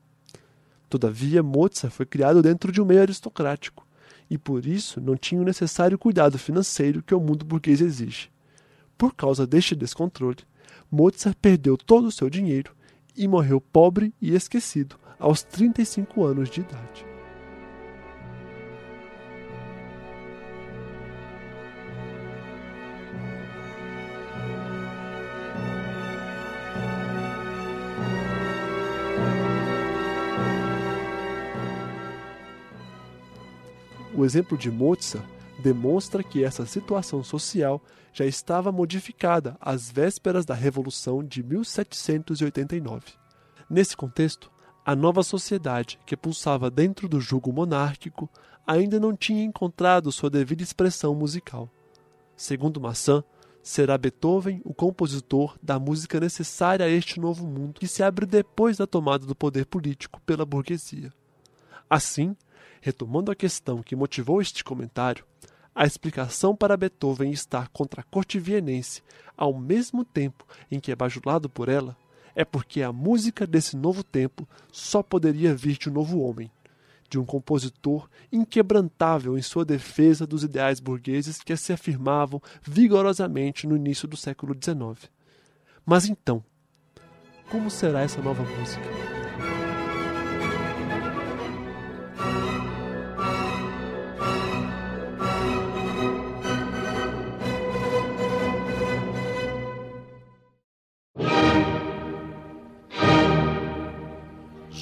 Todavia, 0.88 1.42
Mozart 1.42 1.92
foi 1.92 2.06
criado 2.06 2.40
dentro 2.40 2.70
de 2.70 2.80
um 2.80 2.84
meio 2.84 3.02
aristocrático 3.02 3.86
e 4.30 4.38
por 4.38 4.64
isso 4.64 5.00
não 5.00 5.16
tinha 5.16 5.40
o 5.40 5.44
necessário 5.44 5.98
cuidado 5.98 6.38
financeiro 6.38 7.02
que 7.02 7.14
o 7.14 7.20
mundo 7.20 7.44
burguês 7.44 7.80
exige. 7.80 8.30
Por 8.96 9.14
causa 9.14 9.46
deste 9.46 9.74
descontrole, 9.74 10.38
Mozart 10.94 11.36
perdeu 11.42 11.76
todo 11.76 12.06
o 12.06 12.12
seu 12.12 12.30
dinheiro 12.30 12.72
e 13.16 13.26
morreu 13.26 13.60
pobre 13.60 14.14
e 14.22 14.32
esquecido 14.32 14.94
aos 15.18 15.42
35 15.42 16.22
anos 16.22 16.48
de 16.48 16.60
idade. 16.60 17.04
O 34.16 34.24
exemplo 34.24 34.56
de 34.56 34.70
Mozart 34.70 35.26
demonstra 35.58 36.22
que 36.22 36.44
essa 36.44 36.64
situação 36.64 37.24
social 37.24 37.82
já 38.14 38.24
estava 38.24 38.72
modificada 38.72 39.56
às 39.60 39.90
vésperas 39.90 40.46
da 40.46 40.54
Revolução 40.54 41.22
de 41.22 41.42
1789. 41.42 43.12
Nesse 43.68 43.94
contexto, 43.94 44.50
a 44.86 44.94
nova 44.96 45.22
sociedade 45.22 45.98
que 46.06 46.16
pulsava 46.16 46.70
dentro 46.70 47.08
do 47.08 47.20
jugo 47.20 47.52
monárquico 47.52 48.30
ainda 48.66 48.98
não 48.98 49.14
tinha 49.14 49.44
encontrado 49.44 50.10
sua 50.12 50.30
devida 50.30 50.62
expressão 50.62 51.14
musical. 51.14 51.68
Segundo 52.36 52.80
Massan, 52.80 53.22
será 53.62 53.98
Beethoven 53.98 54.62
o 54.64 54.72
compositor 54.72 55.58
da 55.62 55.78
música 55.78 56.18
necessária 56.18 56.86
a 56.86 56.88
este 56.88 57.20
novo 57.20 57.46
mundo 57.46 57.80
que 57.80 57.88
se 57.88 58.02
abre 58.02 58.24
depois 58.24 58.78
da 58.78 58.86
tomada 58.86 59.26
do 59.26 59.34
poder 59.34 59.66
político 59.66 60.20
pela 60.24 60.46
burguesia. 60.46 61.12
Assim, 61.90 62.36
Retomando 62.84 63.32
a 63.32 63.34
questão 63.34 63.82
que 63.82 63.96
motivou 63.96 64.42
este 64.42 64.62
comentário, 64.62 65.24
a 65.74 65.84
explicação 65.84 66.54
para 66.54 66.76
Beethoven 66.76 67.30
estar 67.30 67.68
contra 67.68 68.00
a 68.00 68.04
corte 68.04 68.38
vienense 68.38 69.02
ao 69.36 69.52
mesmo 69.52 70.04
tempo 70.04 70.46
em 70.70 70.78
que 70.78 70.92
é 70.92 70.96
bajulado 70.96 71.48
por 71.48 71.68
ela 71.68 71.96
é 72.34 72.44
porque 72.44 72.82
a 72.82 72.92
música 72.92 73.46
desse 73.46 73.76
novo 73.76 74.02
tempo 74.02 74.48
só 74.72 75.02
poderia 75.02 75.54
vir 75.54 75.76
de 75.76 75.88
um 75.88 75.92
novo 75.92 76.20
homem, 76.20 76.50
de 77.08 77.18
um 77.18 77.24
compositor 77.24 78.08
inquebrantável 78.32 79.38
em 79.38 79.42
sua 79.42 79.64
defesa 79.64 80.26
dos 80.26 80.42
ideais 80.42 80.80
burgueses 80.80 81.40
que 81.40 81.56
se 81.56 81.72
afirmavam 81.72 82.42
vigorosamente 82.62 83.66
no 83.66 83.76
início 83.76 84.08
do 84.08 84.16
século 84.16 84.54
XIX. 84.54 85.10
Mas 85.86 86.06
então, 86.06 86.42
como 87.50 87.70
será 87.70 88.00
essa 88.00 88.20
nova 88.20 88.42
música? 88.42 89.13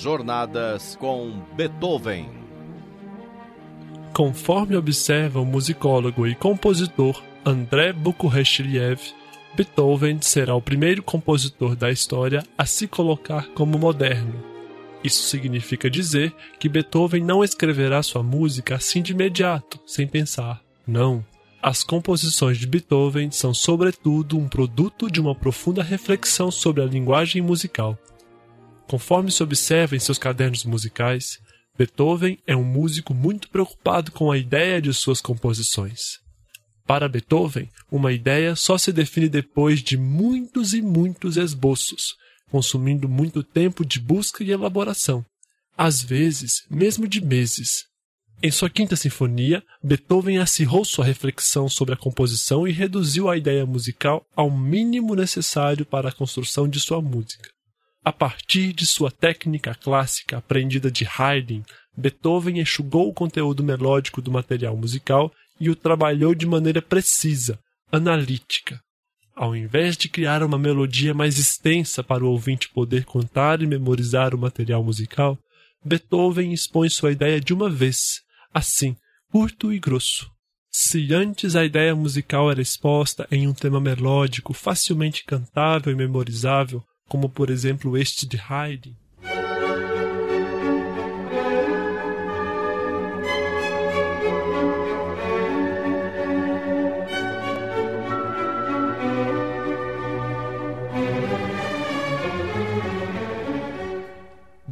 Jornadas 0.02 0.96
com 0.96 1.40
Beethoven. 1.54 2.28
Conforme 4.12 4.74
observa 4.74 5.40
o 5.40 5.46
musicólogo 5.46 6.26
e 6.26 6.34
compositor 6.34 7.22
André 7.46 7.92
Bukhureshiliev, 7.92 9.00
Beethoven 9.54 10.20
será 10.20 10.56
o 10.56 10.60
primeiro 10.60 11.04
compositor 11.04 11.76
da 11.76 11.88
história 11.88 12.42
a 12.58 12.66
se 12.66 12.88
colocar 12.88 13.46
como 13.50 13.78
moderno. 13.78 14.34
Isso 15.04 15.22
significa 15.22 15.88
dizer 15.88 16.34
que 16.58 16.68
Beethoven 16.68 17.22
não 17.22 17.44
escreverá 17.44 18.02
sua 18.02 18.24
música 18.24 18.74
assim 18.74 19.02
de 19.02 19.12
imediato, 19.12 19.78
sem 19.86 20.08
pensar. 20.08 20.60
Não. 20.84 21.24
As 21.62 21.84
composições 21.84 22.58
de 22.58 22.66
Beethoven 22.66 23.30
são, 23.30 23.54
sobretudo, 23.54 24.36
um 24.36 24.48
produto 24.48 25.08
de 25.08 25.20
uma 25.20 25.32
profunda 25.32 25.80
reflexão 25.80 26.50
sobre 26.50 26.82
a 26.82 26.86
linguagem 26.86 27.40
musical. 27.40 27.96
Conforme 28.86 29.30
se 29.30 29.42
observa 29.42 29.96
em 29.96 30.00
seus 30.00 30.18
cadernos 30.18 30.64
musicais, 30.64 31.38
Beethoven 31.76 32.38
é 32.46 32.54
um 32.54 32.64
músico 32.64 33.14
muito 33.14 33.48
preocupado 33.48 34.12
com 34.12 34.30
a 34.30 34.36
ideia 34.36 34.80
de 34.80 34.92
suas 34.92 35.20
composições. 35.20 36.20
Para 36.86 37.08
Beethoven, 37.08 37.68
uma 37.90 38.12
ideia 38.12 38.54
só 38.54 38.76
se 38.76 38.92
define 38.92 39.28
depois 39.28 39.82
de 39.82 39.96
muitos 39.96 40.74
e 40.74 40.82
muitos 40.82 41.36
esboços, 41.36 42.14
consumindo 42.50 43.08
muito 43.08 43.42
tempo 43.42 43.84
de 43.84 43.98
busca 43.98 44.44
e 44.44 44.50
elaboração, 44.50 45.24
às 45.76 46.02
vezes 46.02 46.66
mesmo 46.70 47.08
de 47.08 47.24
meses. 47.24 47.86
Em 48.42 48.50
sua 48.50 48.68
quinta 48.68 48.96
sinfonia, 48.96 49.62
Beethoven 49.82 50.38
acirrou 50.38 50.84
sua 50.84 51.04
reflexão 51.04 51.68
sobre 51.68 51.94
a 51.94 51.96
composição 51.96 52.66
e 52.66 52.72
reduziu 52.72 53.30
a 53.30 53.36
ideia 53.36 53.64
musical 53.64 54.26
ao 54.34 54.50
mínimo 54.50 55.14
necessário 55.14 55.86
para 55.86 56.08
a 56.08 56.12
construção 56.12 56.68
de 56.68 56.80
sua 56.80 57.00
música. 57.00 57.48
A 58.04 58.12
partir 58.12 58.72
de 58.72 58.84
sua 58.84 59.12
técnica 59.12 59.74
clássica 59.76 60.38
aprendida 60.38 60.90
de 60.90 61.06
Haydn, 61.06 61.62
Beethoven 61.96 62.58
enxugou 62.58 63.08
o 63.08 63.14
conteúdo 63.14 63.62
melódico 63.62 64.20
do 64.20 64.30
material 64.30 64.76
musical 64.76 65.32
e 65.60 65.70
o 65.70 65.76
trabalhou 65.76 66.34
de 66.34 66.44
maneira 66.44 66.82
precisa, 66.82 67.60
analítica. 67.92 68.80
Ao 69.36 69.54
invés 69.54 69.96
de 69.96 70.08
criar 70.08 70.42
uma 70.42 70.58
melodia 70.58 71.14
mais 71.14 71.38
extensa 71.38 72.02
para 72.02 72.24
o 72.24 72.30
ouvinte 72.30 72.68
poder 72.70 73.04
contar 73.04 73.62
e 73.62 73.66
memorizar 73.66 74.34
o 74.34 74.38
material 74.38 74.82
musical, 74.82 75.38
Beethoven 75.84 76.52
expõe 76.52 76.88
sua 76.88 77.12
ideia 77.12 77.40
de 77.40 77.54
uma 77.54 77.70
vez, 77.70 78.20
assim, 78.52 78.96
curto 79.30 79.72
e 79.72 79.78
grosso. 79.78 80.28
Se 80.70 81.12
antes 81.14 81.54
a 81.54 81.64
ideia 81.64 81.94
musical 81.94 82.50
era 82.50 82.60
exposta 82.60 83.28
em 83.30 83.46
um 83.46 83.54
tema 83.54 83.80
melódico 83.80 84.52
facilmente 84.52 85.24
cantável 85.24 85.92
e 85.92 85.96
memorizável, 85.96 86.82
como 87.08 87.28
por 87.28 87.50
exemplo 87.50 87.96
este 87.96 88.26
de 88.26 88.38
Haydn, 88.38 88.96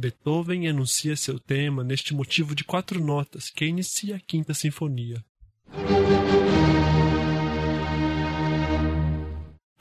Beethoven 0.01 0.65
enuncia 0.65 1.15
seu 1.15 1.39
tema 1.39 1.83
neste 1.83 2.11
motivo 2.13 2.55
de 2.55 2.63
quatro 2.63 2.99
notas 2.99 3.51
que 3.51 3.65
inicia 3.65 4.15
a 4.15 4.19
Quinta 4.19 4.51
Sinfonia. 4.51 5.23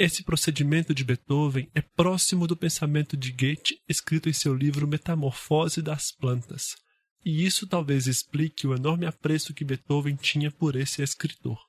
Esse 0.01 0.23
procedimento 0.23 0.95
de 0.95 1.05
Beethoven 1.05 1.71
é 1.75 1.83
próximo 1.83 2.47
do 2.47 2.57
pensamento 2.57 3.19
de 3.19 3.31
Goethe 3.33 3.83
escrito 3.87 4.31
em 4.31 4.33
seu 4.33 4.55
livro 4.55 4.89
Metamorfose 4.89 5.83
das 5.83 6.11
Plantas, 6.11 6.75
e 7.23 7.45
isso 7.45 7.67
talvez 7.67 8.07
explique 8.07 8.67
o 8.67 8.75
enorme 8.75 9.05
apreço 9.05 9.53
que 9.53 9.63
Beethoven 9.63 10.17
tinha 10.17 10.51
por 10.51 10.75
esse 10.75 11.03
escritor. 11.03 11.61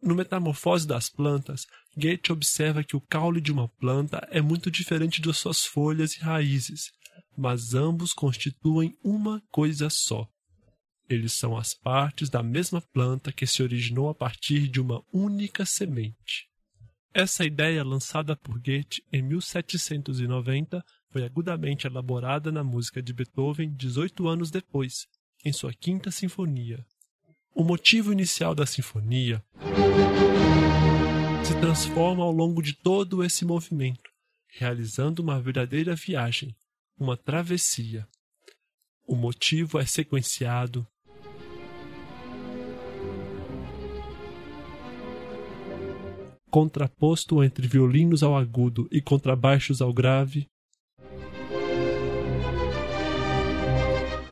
No 0.00 0.14
Metamorfose 0.14 0.86
das 0.86 1.08
Plantas, 1.08 1.66
Goethe 1.96 2.30
observa 2.30 2.84
que 2.84 2.94
o 2.94 3.00
caule 3.00 3.40
de 3.40 3.50
uma 3.50 3.68
planta 3.68 4.24
é 4.30 4.40
muito 4.40 4.70
diferente 4.70 5.20
de 5.20 5.34
suas 5.34 5.64
folhas 5.64 6.14
e 6.14 6.20
raízes, 6.20 6.92
mas 7.36 7.74
ambos 7.74 8.12
constituem 8.12 8.96
uma 9.02 9.42
coisa 9.50 9.90
só. 9.90 10.24
Eles 11.08 11.32
são 11.32 11.56
as 11.56 11.74
partes 11.74 12.30
da 12.30 12.44
mesma 12.44 12.80
planta 12.80 13.32
que 13.32 13.44
se 13.44 13.60
originou 13.60 14.08
a 14.08 14.14
partir 14.14 14.68
de 14.68 14.80
uma 14.80 15.02
única 15.12 15.66
semente. 15.66 16.46
Essa 17.18 17.46
ideia, 17.46 17.82
lançada 17.82 18.36
por 18.36 18.60
Goethe 18.60 19.02
em 19.10 19.22
1790, 19.22 20.84
foi 21.08 21.24
agudamente 21.24 21.86
elaborada 21.86 22.52
na 22.52 22.62
música 22.62 23.02
de 23.02 23.14
Beethoven 23.14 23.74
18 23.74 24.28
anos 24.28 24.50
depois, 24.50 25.06
em 25.42 25.50
sua 25.50 25.72
Quinta 25.72 26.10
Sinfonia. 26.10 26.84
O 27.54 27.64
motivo 27.64 28.12
inicial 28.12 28.54
da 28.54 28.66
sinfonia 28.66 29.42
se 31.42 31.58
transforma 31.58 32.22
ao 32.22 32.30
longo 32.30 32.60
de 32.60 32.74
todo 32.74 33.24
esse 33.24 33.46
movimento, 33.46 34.10
realizando 34.48 35.22
uma 35.22 35.40
verdadeira 35.40 35.94
viagem, 35.94 36.54
uma 36.98 37.16
travessia. 37.16 38.06
O 39.06 39.16
motivo 39.16 39.78
é 39.78 39.86
sequenciado. 39.86 40.86
Contraposto 46.56 47.44
entre 47.44 47.68
violinos 47.68 48.22
ao 48.22 48.34
agudo 48.34 48.88
e 48.90 49.02
contrabaixos 49.02 49.82
ao 49.82 49.92
grave. 49.92 50.46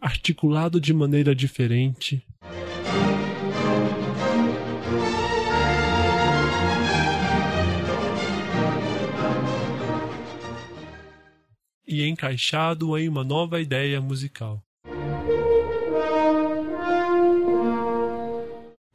Articulado 0.01 0.81
de 0.81 0.95
maneira 0.95 1.35
diferente. 1.35 2.27
e 11.87 12.09
encaixado 12.09 12.97
em 12.97 13.07
uma 13.07 13.23
nova 13.23 13.61
ideia 13.61 14.01
musical. 14.01 14.64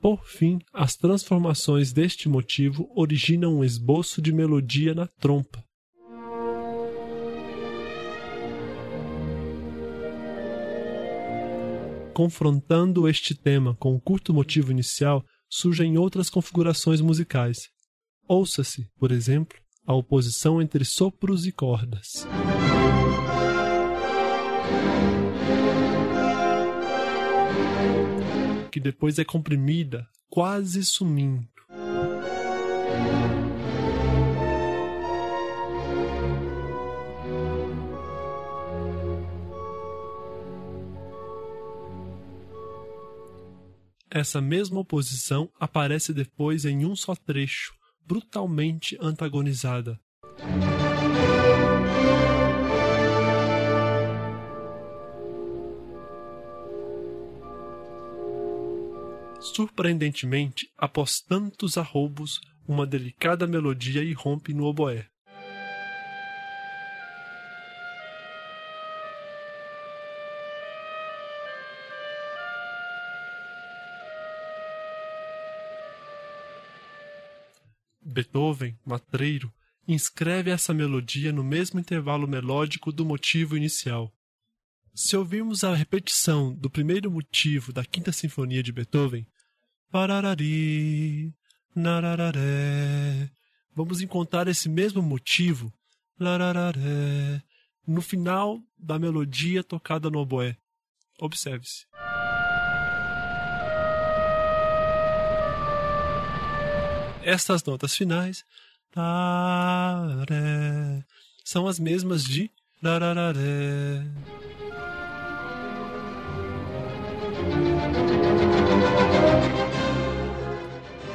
Por 0.02 0.26
fim, 0.26 0.60
as 0.74 0.96
transformações 0.96 1.92
deste 1.92 2.30
motivo 2.30 2.90
originam 2.96 3.58
um 3.58 3.64
esboço 3.66 4.22
de 4.22 4.32
melodia 4.32 4.96
na 4.96 5.08
trompa. 5.08 5.62
Confrontando 12.14 13.08
este 13.08 13.36
tema 13.36 13.76
com 13.76 13.94
o 13.94 14.00
curto 14.00 14.34
motivo 14.34 14.72
inicial, 14.72 15.24
surgem 15.50 15.98
outras 15.98 16.30
configurações 16.30 17.02
musicais. 17.02 17.58
Ouça-se, 18.28 18.88
por 18.98 19.12
exemplo, 19.12 19.58
a 19.86 19.94
oposição 19.94 20.62
entre 20.62 20.86
sopros 20.86 21.46
e 21.46 21.52
cordas. 21.52 22.26
Que 28.71 28.79
depois 28.79 29.17
é 29.17 29.25
comprimida, 29.25 30.08
quase 30.29 30.84
sumindo. 30.84 31.47
Essa 44.12 44.41
mesma 44.41 44.79
oposição 44.79 45.49
aparece 45.60 46.13
depois 46.13 46.65
em 46.65 46.86
um 46.86 46.95
só 46.95 47.15
trecho, 47.15 47.73
brutalmente 48.05 48.97
antagonizada. 48.99 49.99
Surpreendentemente, 59.60 60.72
após 60.78 61.19
tantos 61.19 61.78
arroubos, 61.78 62.39
uma 62.65 62.88
delicada 62.88 63.45
melodia 63.45 64.02
irrompe 64.02 64.54
no 64.54 64.63
oboé. 64.63 65.06
Beethoven, 78.02 78.80
matreiro, 78.86 79.54
inscreve 79.86 80.52
essa 80.52 80.74
melodia 80.74 81.34
no 81.34 81.43
mesmo 81.43 81.82
intervalo 81.82 82.26
melódico 82.30 82.93
do 82.93 83.04
motivo 83.04 83.58
inicial. 83.58 84.10
Se 84.95 85.17
ouvirmos 85.17 85.65
a 85.65 85.76
repetição 85.76 86.56
do 86.56 86.69
primeiro 86.69 87.12
motivo 87.12 87.74
da 87.74 87.84
Quinta 87.84 88.13
Sinfonia 88.13 88.63
de 88.63 88.72
Beethoven, 88.72 89.28
pararari, 89.91 91.34
narararé, 91.75 93.30
vamos 93.75 94.02
encontrar 94.02 94.47
esse 94.47 94.69
mesmo 94.69 95.02
motivo, 95.02 95.73
larararé, 96.19 97.41
no 97.88 98.02
final 98.02 98.62
da 98.78 98.99
melodia 98.99 99.63
tocada 99.63 100.10
no 100.10 100.19
oboé. 100.19 100.56
Observe-se. 101.19 101.86
Estas 107.23 107.63
notas 107.63 107.95
finais 107.95 108.45
são 111.43 111.67
as 111.67 111.80
mesmas 111.80 112.23
de 112.23 112.49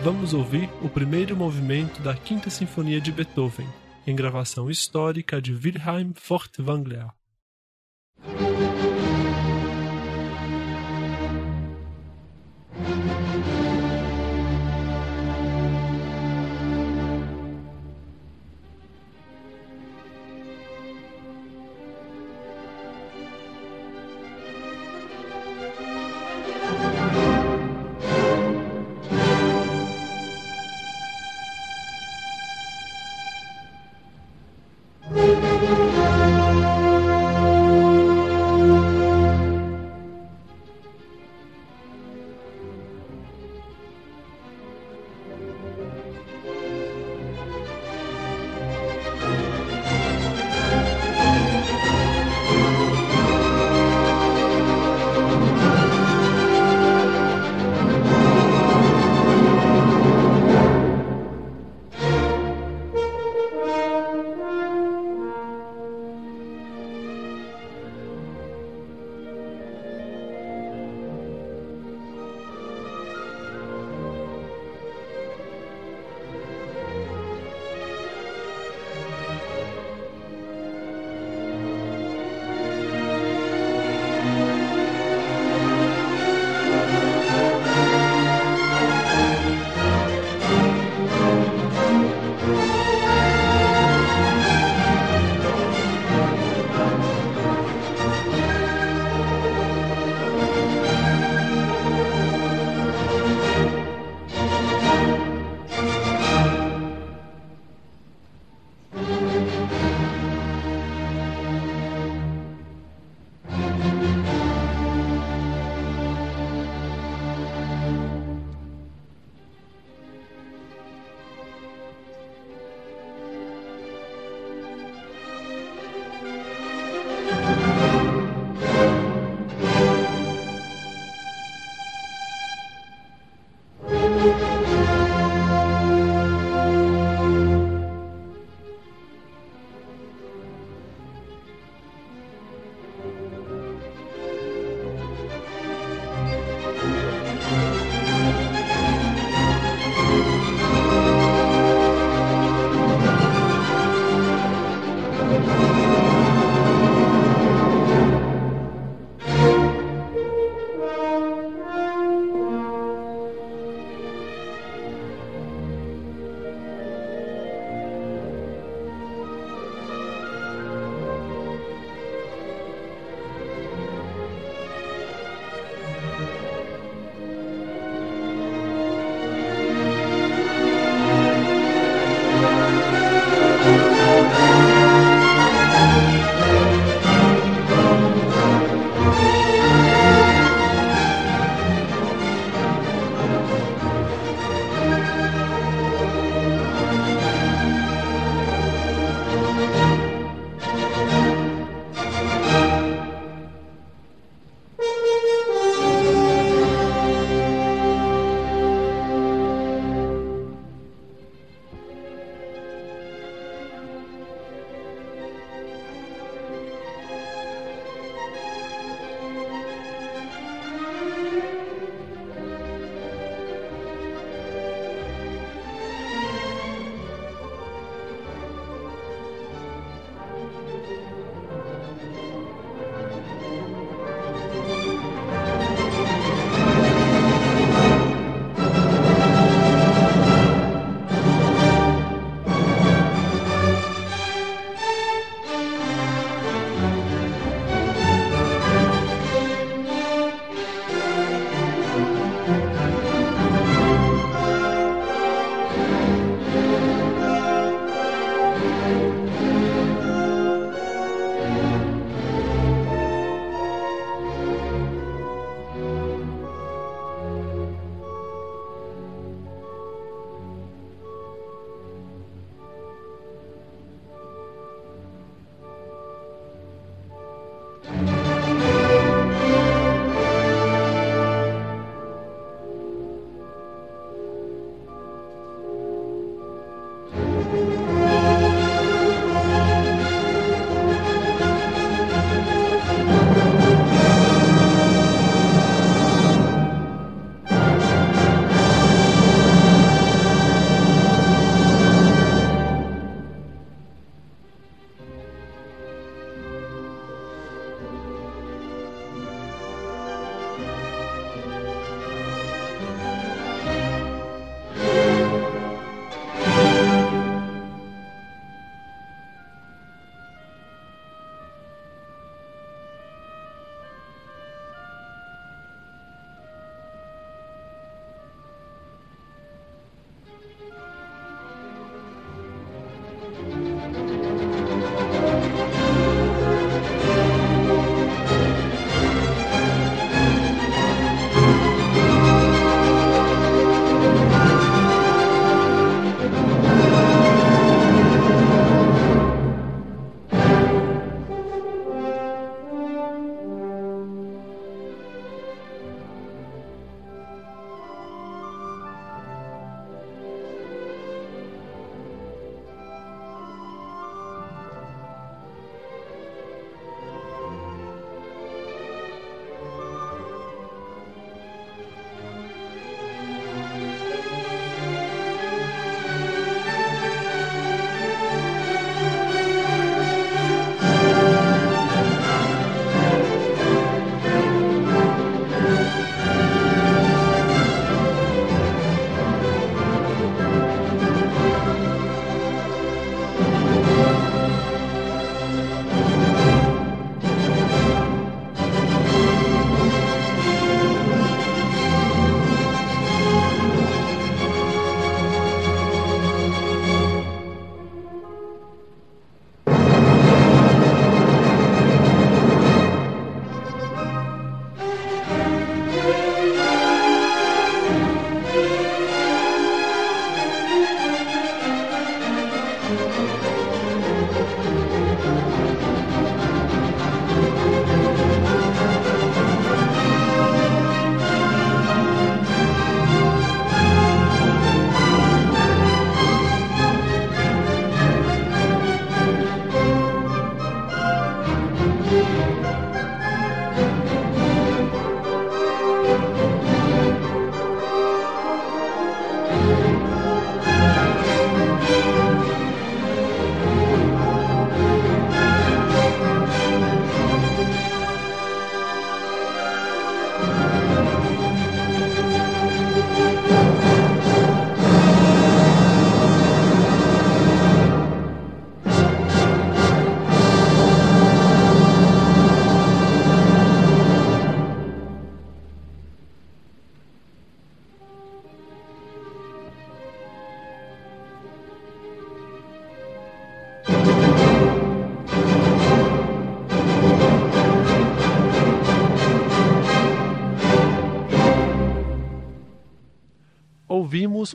Vamos 0.04 0.34
ouvir 0.34 0.68
o 0.82 0.88
primeiro 0.90 1.34
movimento 1.34 2.02
da 2.02 2.14
Quinta 2.14 2.50
Sinfonia 2.50 3.00
de 3.00 3.10
Beethoven, 3.10 3.66
em 4.06 4.14
gravação 4.14 4.70
histórica 4.70 5.40
de 5.40 5.54
Wilhelm 5.54 6.12
Furtwängler. 6.14 7.06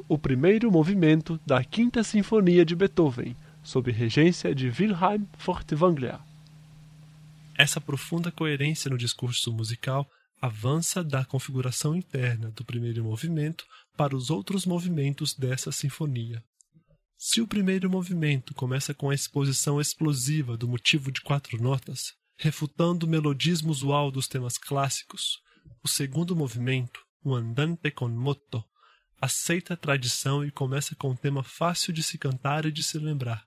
O 0.09 0.17
primeiro 0.17 0.71
movimento 0.71 1.39
da 1.45 1.63
Quinta 1.63 2.03
Sinfonia 2.03 2.65
de 2.65 2.75
Beethoven, 2.75 3.35
sob 3.61 3.91
regência 3.91 4.55
de 4.55 4.67
Wilhelm 4.67 5.23
Furtwängler. 5.37 6.19
Essa 7.55 7.79
profunda 7.79 8.31
coerência 8.31 8.89
no 8.89 8.97
discurso 8.97 9.53
musical 9.53 10.09
avança 10.41 11.03
da 11.03 11.23
configuração 11.23 11.95
interna 11.95 12.49
do 12.49 12.65
primeiro 12.65 13.03
movimento 13.03 13.63
para 13.95 14.15
os 14.15 14.31
outros 14.31 14.65
movimentos 14.65 15.35
dessa 15.35 15.71
sinfonia. 15.71 16.43
Se 17.15 17.39
o 17.39 17.47
primeiro 17.47 17.87
movimento 17.87 18.55
começa 18.55 18.95
com 18.95 19.11
a 19.11 19.15
exposição 19.15 19.79
explosiva 19.79 20.57
do 20.57 20.67
motivo 20.67 21.11
de 21.11 21.21
quatro 21.21 21.61
notas, 21.61 22.13
refutando 22.35 23.05
o 23.05 23.09
melodismo 23.09 23.69
usual 23.69 24.09
dos 24.09 24.27
temas 24.27 24.57
clássicos, 24.57 25.37
o 25.83 25.87
segundo 25.87 26.35
movimento, 26.35 26.99
o 27.23 27.35
andante 27.35 27.91
con 27.91 28.09
moto, 28.09 28.63
aceita 29.21 29.73
a 29.73 29.77
tradição 29.77 30.45
e 30.45 30.51
começa 30.51 30.95
com 30.95 31.09
um 31.11 31.15
tema 31.15 31.43
fácil 31.43 31.91
de 31.91 32.01
se 32.01 32.17
cantar 32.17 32.65
e 32.65 32.71
de 32.71 32.83
se 32.83 32.97
lembrar, 32.97 33.45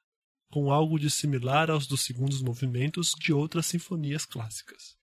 com 0.51 0.71
algo 0.71 0.99
de 0.99 1.11
similar 1.11 1.71
aos 1.71 1.87
dos 1.87 2.03
segundos 2.03 2.43
movimentos 2.43 3.13
de 3.19 3.33
outras 3.33 3.67
sinfonias 3.67 4.25
clássicas. 4.25 4.97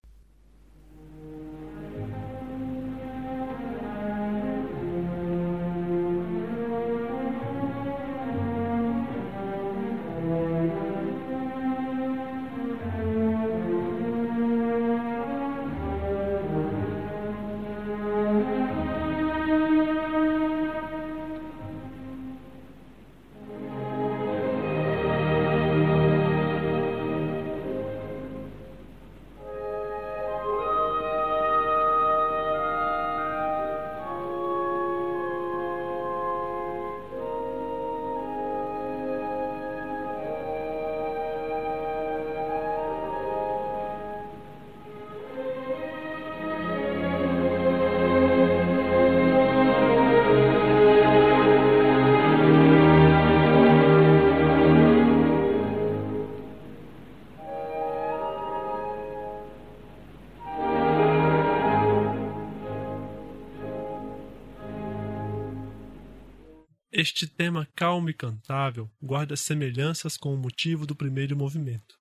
Este 67.12 67.26
tema 67.26 67.68
calmo 67.76 68.08
e 68.12 68.14
cantável 68.14 68.88
guarda 69.02 69.36
semelhanças 69.36 70.16
com 70.16 70.32
o 70.32 70.38
motivo 70.38 70.86
do 70.86 70.96
primeiro 70.96 71.36
movimento. 71.36 71.98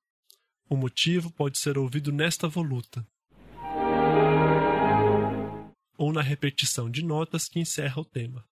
O 0.69 0.77
motivo 0.77 1.31
pode 1.31 1.57
ser 1.57 1.79
ouvido 1.79 2.13
nesta 2.13 2.47
voluta, 2.47 3.05
ou 5.97 6.13
na 6.13 6.21
repetição 6.21 6.91
de 6.91 7.03
notas 7.03 7.49
que 7.49 7.59
encerra 7.59 8.03
o 8.03 8.05
tema. 8.05 8.45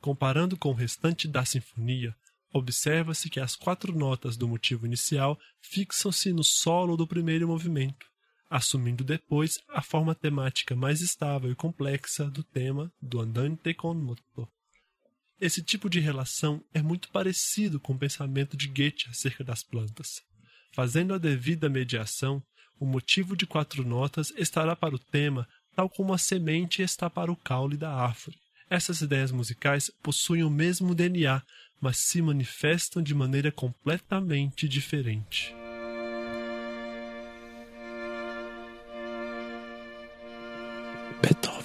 Comparando 0.00 0.56
com 0.56 0.70
o 0.70 0.74
restante 0.74 1.26
da 1.26 1.44
sinfonia, 1.44 2.14
observa-se 2.54 3.28
que 3.28 3.40
as 3.40 3.56
quatro 3.56 3.92
notas 3.92 4.36
do 4.36 4.46
motivo 4.46 4.86
inicial 4.86 5.36
fixam-se 5.60 6.32
no 6.32 6.44
solo 6.44 6.96
do 6.96 7.08
primeiro 7.08 7.48
movimento, 7.48 8.06
assumindo 8.48 9.04
depois 9.04 9.58
a 9.68 9.82
forma 9.82 10.14
temática 10.14 10.74
mais 10.74 11.00
estável 11.00 11.50
e 11.50 11.54
complexa 11.54 12.30
do 12.30 12.42
tema 12.42 12.92
do 13.00 13.20
andante 13.20 13.74
con 13.74 13.94
moto. 13.94 14.48
Esse 15.40 15.62
tipo 15.62 15.88
de 15.88 16.00
relação 16.00 16.62
é 16.74 16.82
muito 16.82 17.10
parecido 17.10 17.78
com 17.78 17.92
o 17.92 17.98
pensamento 17.98 18.56
de 18.56 18.66
Goethe 18.66 19.08
acerca 19.08 19.44
das 19.44 19.62
plantas. 19.62 20.22
Fazendo 20.72 21.14
a 21.14 21.18
devida 21.18 21.68
mediação, 21.68 22.42
o 22.80 22.86
motivo 22.86 23.36
de 23.36 23.46
quatro 23.46 23.84
notas 23.84 24.32
estará 24.36 24.74
para 24.74 24.94
o 24.94 24.98
tema 24.98 25.48
tal 25.74 25.88
como 25.88 26.12
a 26.12 26.18
semente 26.18 26.82
está 26.82 27.08
para 27.08 27.30
o 27.30 27.36
caule 27.36 27.76
da 27.76 27.92
árvore. 27.92 28.36
Essas 28.68 29.00
ideias 29.00 29.30
musicais 29.30 29.90
possuem 30.02 30.42
o 30.42 30.50
mesmo 30.50 30.94
DNA, 30.94 31.40
mas 31.80 31.98
se 31.98 32.20
manifestam 32.20 33.00
de 33.00 33.14
maneira 33.14 33.52
completamente 33.52 34.68
diferente. 34.68 35.54
Beethoven 41.28 41.57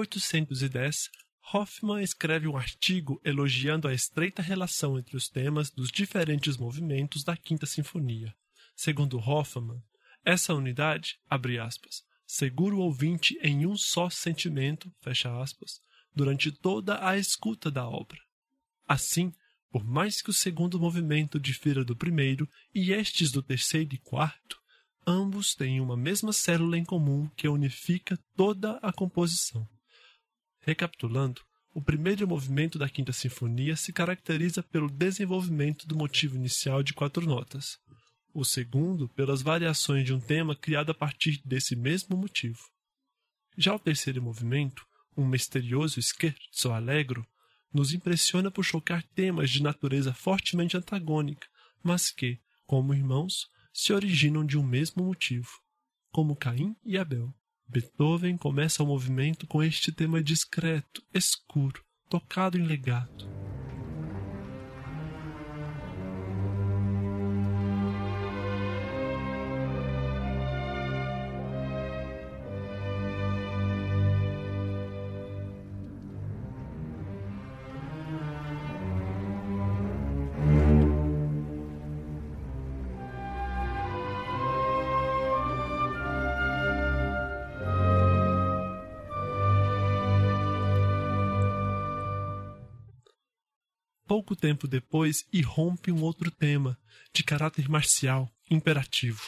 1810, 0.00 1.10
Hoffmann 1.52 2.02
escreve 2.02 2.46
um 2.46 2.56
artigo 2.56 3.20
elogiando 3.24 3.88
a 3.88 3.94
estreita 3.94 4.42
relação 4.42 4.98
entre 4.98 5.16
os 5.16 5.28
temas 5.28 5.70
dos 5.70 5.90
diferentes 5.90 6.56
movimentos 6.56 7.24
da 7.24 7.36
Quinta 7.36 7.64
Sinfonia. 7.64 8.34
Segundo 8.76 9.18
Hoffmann, 9.18 9.82
essa 10.24 10.54
unidade, 10.54 11.18
abre 11.28 11.58
aspas, 11.58 12.02
segura 12.26 12.74
o 12.74 12.80
ouvinte 12.80 13.38
em 13.42 13.66
um 13.66 13.76
só 13.76 14.10
sentimento, 14.10 14.92
fecha 15.00 15.40
aspas, 15.40 15.80
durante 16.14 16.52
toda 16.52 17.06
a 17.06 17.16
escuta 17.16 17.70
da 17.70 17.88
obra. 17.88 18.18
Assim, 18.86 19.32
por 19.70 19.84
mais 19.84 20.20
que 20.20 20.30
o 20.30 20.34
segundo 20.34 20.78
movimento 20.78 21.40
difira 21.40 21.84
do 21.84 21.96
primeiro 21.96 22.48
e 22.74 22.92
estes 22.92 23.30
do 23.30 23.42
terceiro 23.42 23.94
e 23.94 23.98
quarto, 23.98 24.60
ambos 25.06 25.54
têm 25.54 25.80
uma 25.80 25.96
mesma 25.96 26.32
célula 26.32 26.76
em 26.76 26.84
comum 26.84 27.28
que 27.36 27.48
unifica 27.48 28.18
toda 28.36 28.76
a 28.78 28.92
composição. 28.92 29.66
Recapitulando, 30.68 31.40
o 31.72 31.80
primeiro 31.80 32.28
movimento 32.28 32.78
da 32.78 32.90
Quinta 32.90 33.10
Sinfonia 33.10 33.74
se 33.74 33.90
caracteriza 33.90 34.62
pelo 34.62 34.90
desenvolvimento 34.90 35.88
do 35.88 35.96
motivo 35.96 36.36
inicial 36.36 36.82
de 36.82 36.92
quatro 36.92 37.24
notas. 37.24 37.78
O 38.34 38.44
segundo, 38.44 39.08
pelas 39.08 39.40
variações 39.40 40.04
de 40.04 40.12
um 40.12 40.20
tema 40.20 40.54
criado 40.54 40.90
a 40.90 40.94
partir 40.94 41.40
desse 41.42 41.74
mesmo 41.74 42.18
motivo. 42.18 42.58
Já 43.56 43.74
o 43.74 43.78
terceiro 43.78 44.20
movimento, 44.20 44.86
um 45.16 45.26
misterioso 45.26 46.02
scherzo 46.02 46.70
allegro, 46.70 47.26
nos 47.72 47.94
impressiona 47.94 48.50
por 48.50 48.62
chocar 48.62 49.02
temas 49.14 49.48
de 49.48 49.62
natureza 49.62 50.12
fortemente 50.12 50.76
antagônica, 50.76 51.48
mas 51.82 52.10
que, 52.10 52.38
como 52.66 52.92
irmãos, 52.92 53.48
se 53.72 53.90
originam 53.94 54.44
de 54.44 54.58
um 54.58 54.62
mesmo 54.62 55.02
motivo, 55.02 55.48
como 56.12 56.36
Caim 56.36 56.76
e 56.84 56.98
Abel. 56.98 57.34
Beethoven 57.68 58.36
começa 58.36 58.82
o 58.82 58.86
movimento 58.86 59.46
com 59.46 59.62
este 59.62 59.92
tema 59.92 60.22
discreto, 60.22 61.02
escuro, 61.12 61.82
tocado 62.08 62.56
em 62.56 62.62
legato. 62.62 63.28
Pouco 94.28 94.42
tempo 94.42 94.68
depois, 94.68 95.24
irrompe 95.32 95.90
um 95.90 96.02
outro 96.02 96.30
tema, 96.30 96.78
de 97.14 97.24
caráter 97.24 97.66
marcial, 97.66 98.30
imperativo. 98.50 99.22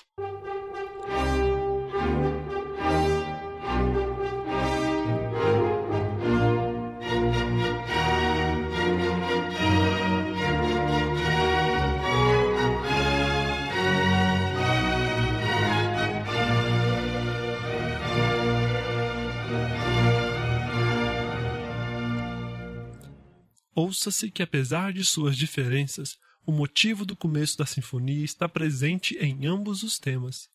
Ouça-se 24.01 24.31
que, 24.31 24.43
apesar 24.43 24.95
de 24.95 25.05
suas 25.05 25.37
diferenças, 25.37 26.17
o 26.47 26.51
motivo 26.51 27.05
do 27.05 27.15
começo 27.15 27.59
da 27.59 27.67
sinfonia 27.67 28.25
está 28.25 28.49
presente 28.49 29.15
em 29.19 29.45
ambos 29.45 29.83
os 29.83 29.99
temas. 29.99 30.49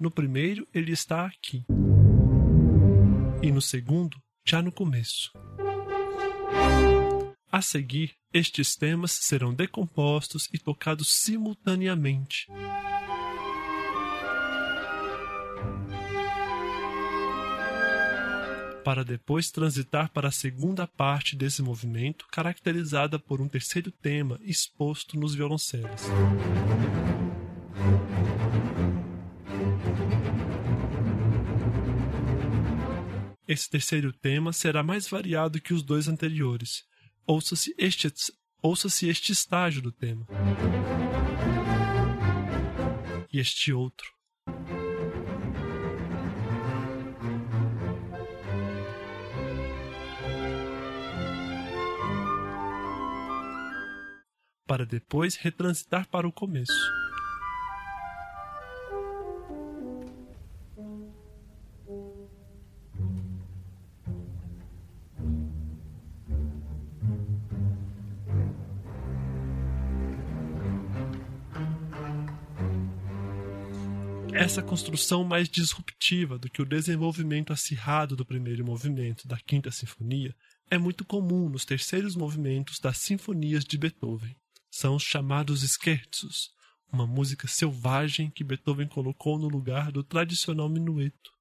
No 0.00 0.10
primeiro, 0.10 0.66
ele 0.74 0.90
está 0.90 1.24
aqui. 1.24 1.64
E 3.40 3.52
no 3.52 3.62
segundo, 3.62 4.20
já 4.44 4.60
no 4.60 4.72
começo. 4.72 5.30
A 7.52 7.62
seguir, 7.62 8.16
estes 8.34 8.74
temas 8.74 9.12
serão 9.12 9.54
decompostos 9.54 10.48
e 10.52 10.58
tocados 10.58 11.22
simultaneamente. 11.22 12.48
Para 18.88 19.04
depois 19.04 19.50
transitar 19.50 20.10
para 20.10 20.28
a 20.28 20.32
segunda 20.32 20.86
parte 20.86 21.36
desse 21.36 21.60
movimento, 21.60 22.24
caracterizada 22.32 23.18
por 23.18 23.38
um 23.38 23.46
terceiro 23.46 23.92
tema 23.92 24.40
exposto 24.40 25.20
nos 25.20 25.34
violoncelos. 25.34 26.04
Esse 33.46 33.68
terceiro 33.68 34.10
tema 34.10 34.54
será 34.54 34.82
mais 34.82 35.06
variado 35.06 35.60
que 35.60 35.74
os 35.74 35.82
dois 35.82 36.08
anteriores. 36.08 36.82
Ouça-se 37.26 37.74
este, 37.76 38.10
ouça 38.62 38.88
este 39.06 39.32
estágio 39.32 39.82
do 39.82 39.92
tema. 39.92 40.26
E 43.30 43.38
este 43.38 43.70
outro. 43.70 44.06
Para 54.68 54.84
depois 54.84 55.34
retransitar 55.34 56.06
para 56.08 56.28
o 56.28 56.32
começo. 56.32 56.70
Essa 74.34 74.62
construção 74.62 75.24
mais 75.24 75.48
disruptiva 75.48 76.38
do 76.38 76.50
que 76.50 76.60
o 76.60 76.66
desenvolvimento 76.66 77.54
acirrado 77.54 78.14
do 78.14 78.24
primeiro 78.24 78.64
movimento 78.64 79.26
da 79.26 79.38
Quinta 79.38 79.70
Sinfonia 79.70 80.34
é 80.70 80.76
muito 80.76 81.04
comum 81.06 81.48
nos 81.48 81.64
terceiros 81.64 82.14
movimentos 82.14 82.78
das 82.78 82.98
sinfonias 82.98 83.64
de 83.64 83.78
Beethoven 83.78 84.36
são 84.78 84.94
os 84.94 85.02
chamados 85.02 85.62
scherzos, 85.62 86.52
uma 86.92 87.04
música 87.04 87.48
selvagem 87.48 88.30
que 88.30 88.44
Beethoven 88.44 88.86
colocou 88.86 89.36
no 89.36 89.48
lugar 89.48 89.90
do 89.90 90.04
tradicional 90.04 90.68
minueto, 90.68 91.32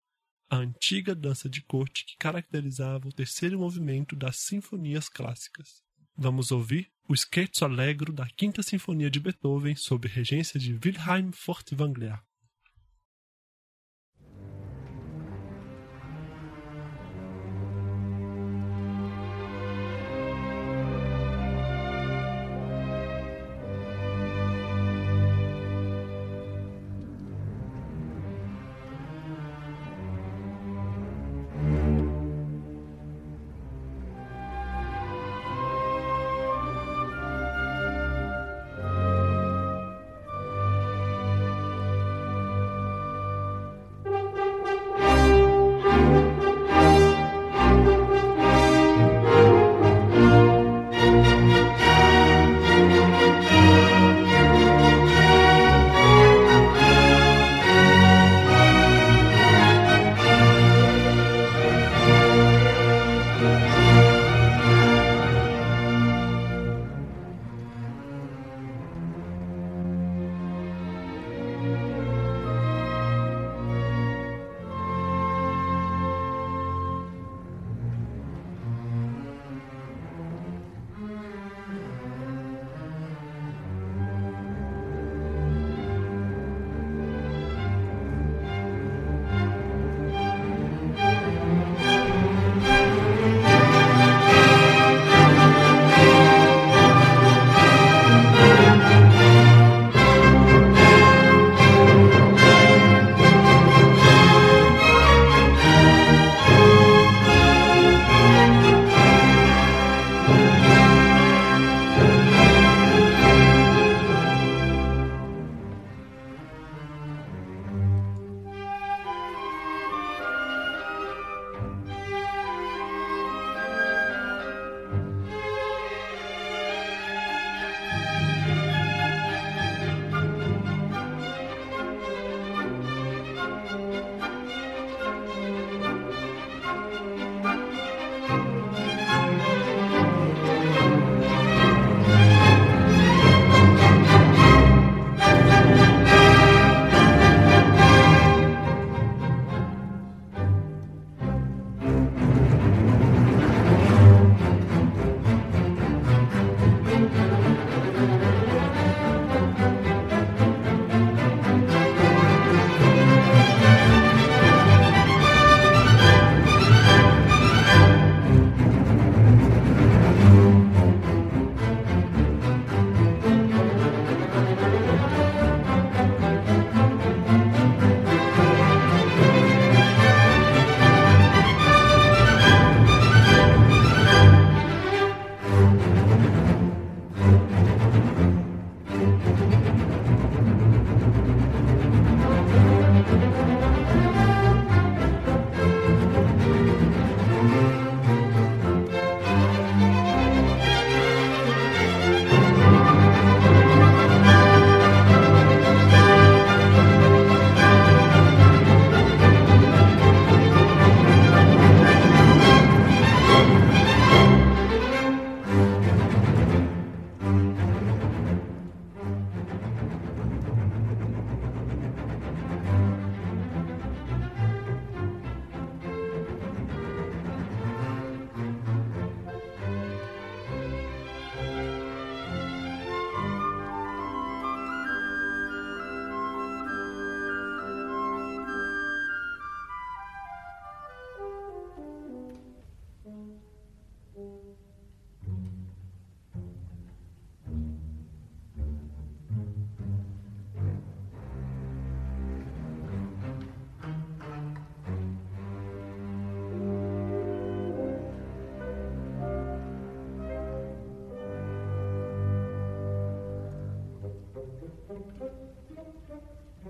a 0.49 0.55
antiga 0.55 1.13
dança 1.13 1.47
de 1.47 1.61
corte 1.61 2.03
que 2.03 2.17
caracterizava 2.17 3.07
o 3.07 3.13
terceiro 3.13 3.59
movimento 3.59 4.15
das 4.15 4.38
sinfonias 4.38 5.07
clássicas. 5.07 5.83
Vamos 6.15 6.51
ouvir 6.51 6.91
o 7.07 7.15
Scherzo 7.15 7.63
Allegro 7.63 8.11
da 8.11 8.25
Quinta 8.25 8.63
Sinfonia 8.63 9.07
de 9.07 9.19
Beethoven 9.19 9.75
sob 9.75 10.07
regência 10.07 10.59
de 10.59 10.73
Wilhelm 10.73 11.31
Furtwängler. 11.31 12.19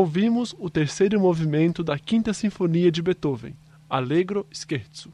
Ouvimos 0.00 0.54
o 0.60 0.70
terceiro 0.70 1.18
movimento 1.18 1.82
da 1.82 1.98
Quinta 1.98 2.32
Sinfonia 2.32 2.88
de 2.88 3.02
Beethoven, 3.02 3.56
Allegro 3.90 4.46
Scherzo. 4.52 5.12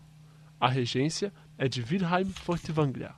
A 0.61 0.68
regência 0.68 1.32
é 1.57 1.66
de 1.66 1.80
Wilhelm 1.80 2.28
Furtwängler. 2.28 3.14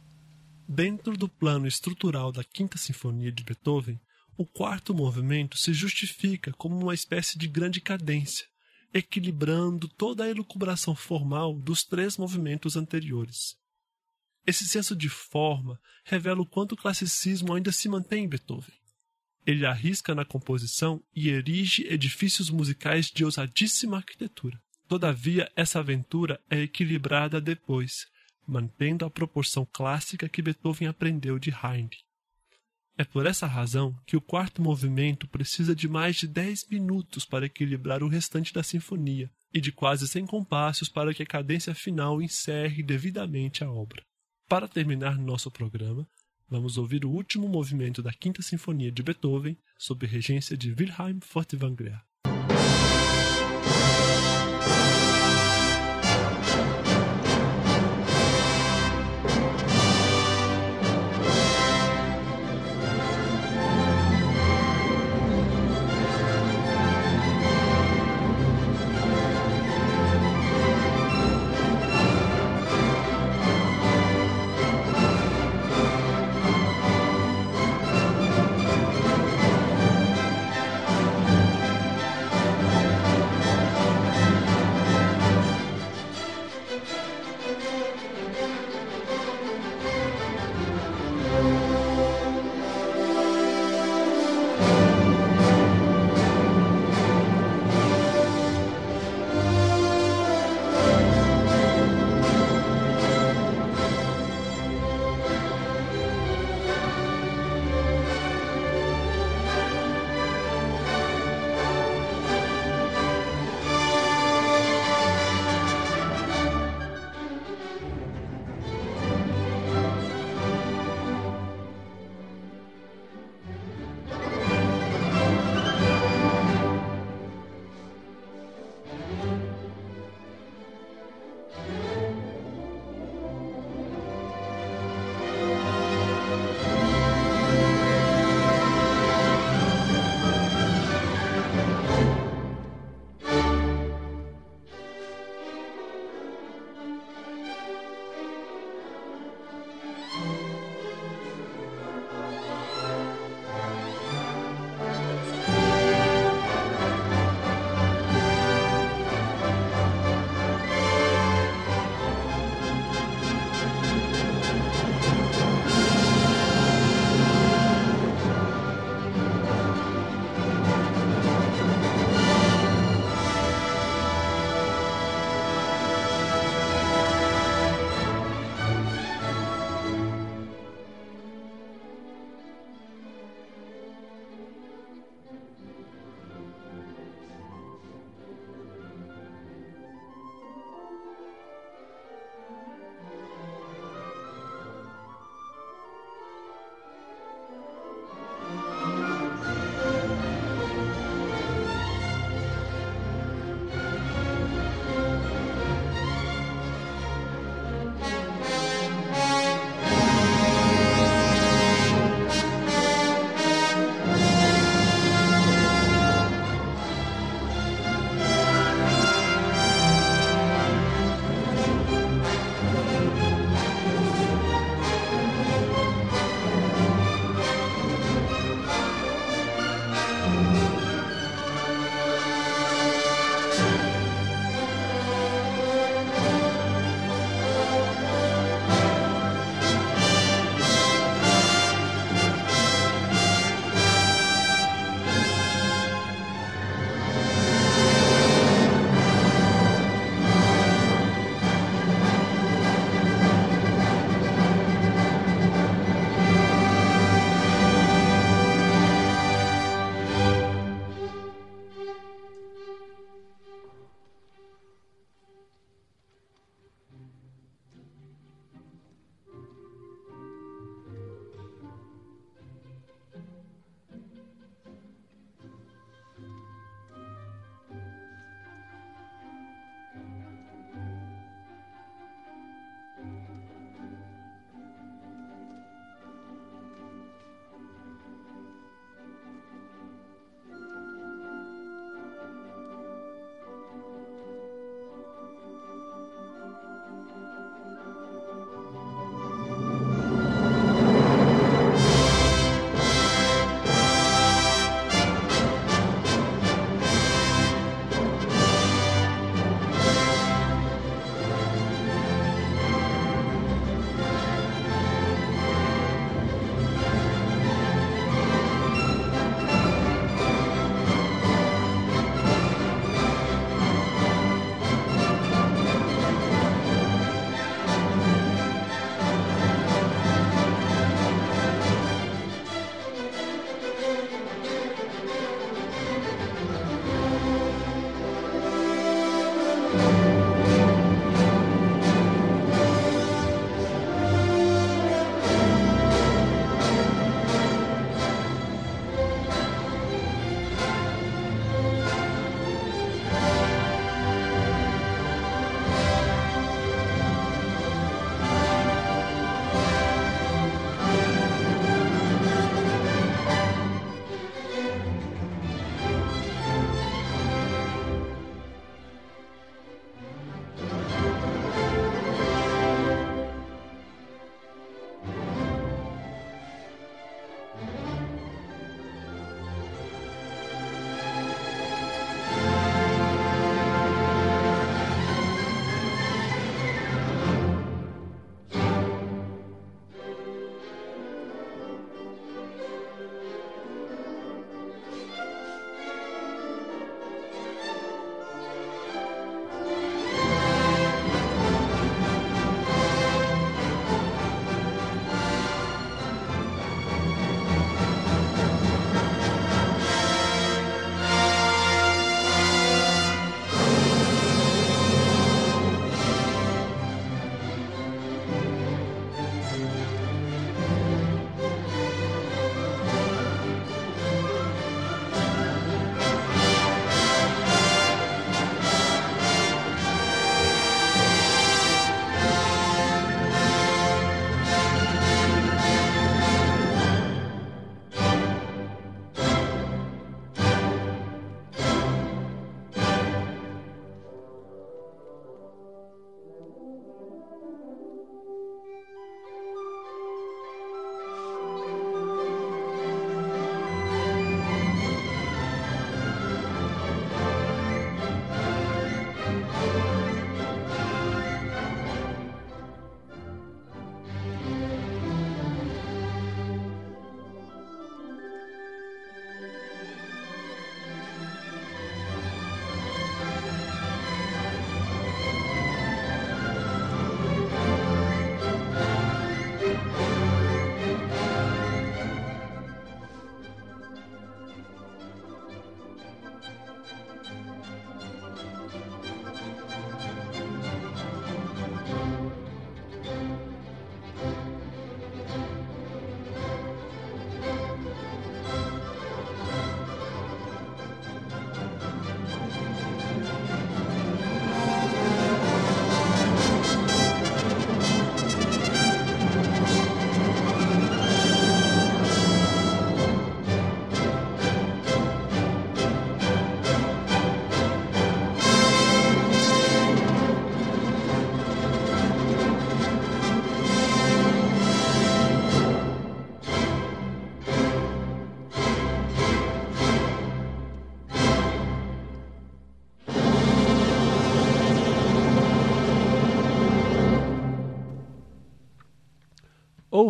Dentro 0.68 1.16
do 1.16 1.28
plano 1.28 1.66
estrutural 1.66 2.30
da 2.30 2.44
Quinta 2.44 2.78
Sinfonia 2.78 3.32
de 3.32 3.42
Beethoven, 3.42 4.00
o 4.36 4.46
quarto 4.46 4.94
movimento 4.94 5.58
se 5.58 5.74
justifica 5.74 6.52
como 6.52 6.78
uma 6.78 6.94
espécie 6.94 7.36
de 7.36 7.48
grande 7.48 7.80
cadência, 7.80 8.46
equilibrando 8.94 9.88
toda 9.88 10.22
a 10.22 10.28
elucubração 10.28 10.94
formal 10.94 11.52
dos 11.52 11.82
três 11.82 12.16
movimentos 12.16 12.76
anteriores. 12.76 13.56
Esse 14.46 14.64
senso 14.68 14.94
de 14.94 15.08
forma 15.08 15.80
revela 16.04 16.40
o 16.40 16.46
quanto 16.46 16.76
o 16.76 16.76
classicismo 16.76 17.52
ainda 17.52 17.72
se 17.72 17.88
mantém 17.88 18.22
em 18.22 18.28
Beethoven. 18.28 18.86
Ele 19.47 19.64
arrisca 19.64 20.14
na 20.14 20.24
composição 20.24 21.01
e 21.14 21.28
erige 21.28 21.86
edifícios 21.88 22.51
musicais 22.51 23.07
de 23.07 23.24
ousadíssima 23.24 23.99
arquitetura. 23.99 24.61
Todavia, 24.88 25.51
essa 25.55 25.78
aventura 25.78 26.40
é 26.51 26.62
equilibrada 26.62 27.40
depois, 27.40 28.07
mantendo 28.47 29.05
a 29.05 29.11
proporção 29.11 29.66
clássica 29.72 30.28
que 30.28 30.42
Beethoven 30.42 30.88
aprendeu 30.88 31.38
de 31.38 31.51
Haydn. 31.51 31.97
É 32.99 33.05
por 33.05 33.26
essa 33.26 33.47
razão 33.47 33.94
que 34.07 34.16
o 34.16 34.20
quarto 34.20 34.62
movimento 34.62 35.28
precisa 35.28 35.76
de 35.76 35.86
mais 35.86 36.16
de 36.16 36.26
dez 36.26 36.66
minutos 36.68 37.24
para 37.24 37.47
equilibrar 37.47 38.03
o 38.03 38.09
restante 38.09 38.55
da 38.55 38.62
sinfonia 38.62 39.30
e 39.53 39.61
de 39.61 39.70
quase 39.70 40.09
cem 40.09 40.26
compassos 40.26 40.88
para 40.88 41.12
que 41.12 41.22
a 41.22 41.26
cadência 41.26 41.74
final 41.74 42.22
encerre 42.22 42.82
devidamente 42.82 43.62
a 43.62 43.70
obra. 43.70 44.03
Para 44.49 44.66
terminar 44.66 45.18
nosso 45.18 45.51
programa, 45.51 46.09
Vamos 46.49 46.78
ouvir 46.78 47.05
o 47.05 47.11
último 47.11 47.49
movimento 47.49 48.01
da 48.01 48.12
Quinta 48.12 48.40
Sinfonia 48.40 48.92
de 48.92 49.03
Beethoven, 49.03 49.59
sob 49.76 50.07
regência 50.07 50.57
de 50.57 50.70
Wilhelm 50.70 51.18
Furtwängler. 51.20 52.01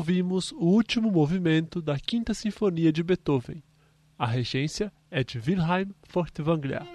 Ouvimos 0.07 0.52
o 0.52 0.66
último 0.66 1.11
movimento 1.11 1.82
da 1.82 1.98
Quinta 1.98 2.32
Sinfonia 2.32 2.92
de 2.92 3.02
Beethoven. 3.02 3.61
A 4.16 4.24
regência 4.24 4.92
é 5.11 5.24
de 5.24 5.36
Wilhelm 5.36 5.90
Furtwängler. 6.04 6.86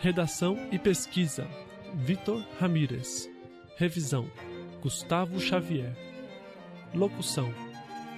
Redação 0.00 0.56
e 0.72 0.78
pesquisa: 0.78 1.46
Vitor 1.94 2.44
Ramírez. 2.58 3.30
Revisão: 3.76 4.28
Gustavo 4.82 5.38
Xavier. 5.38 5.96
Locução: 6.92 7.48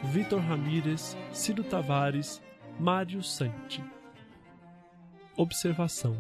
Vitor 0.05 0.41
Ramírez, 0.41 1.15
Ciro 1.35 1.63
Tavares, 1.63 2.41
Mário 2.81 3.23
Santi. 3.23 3.85
Observação: 5.37 6.17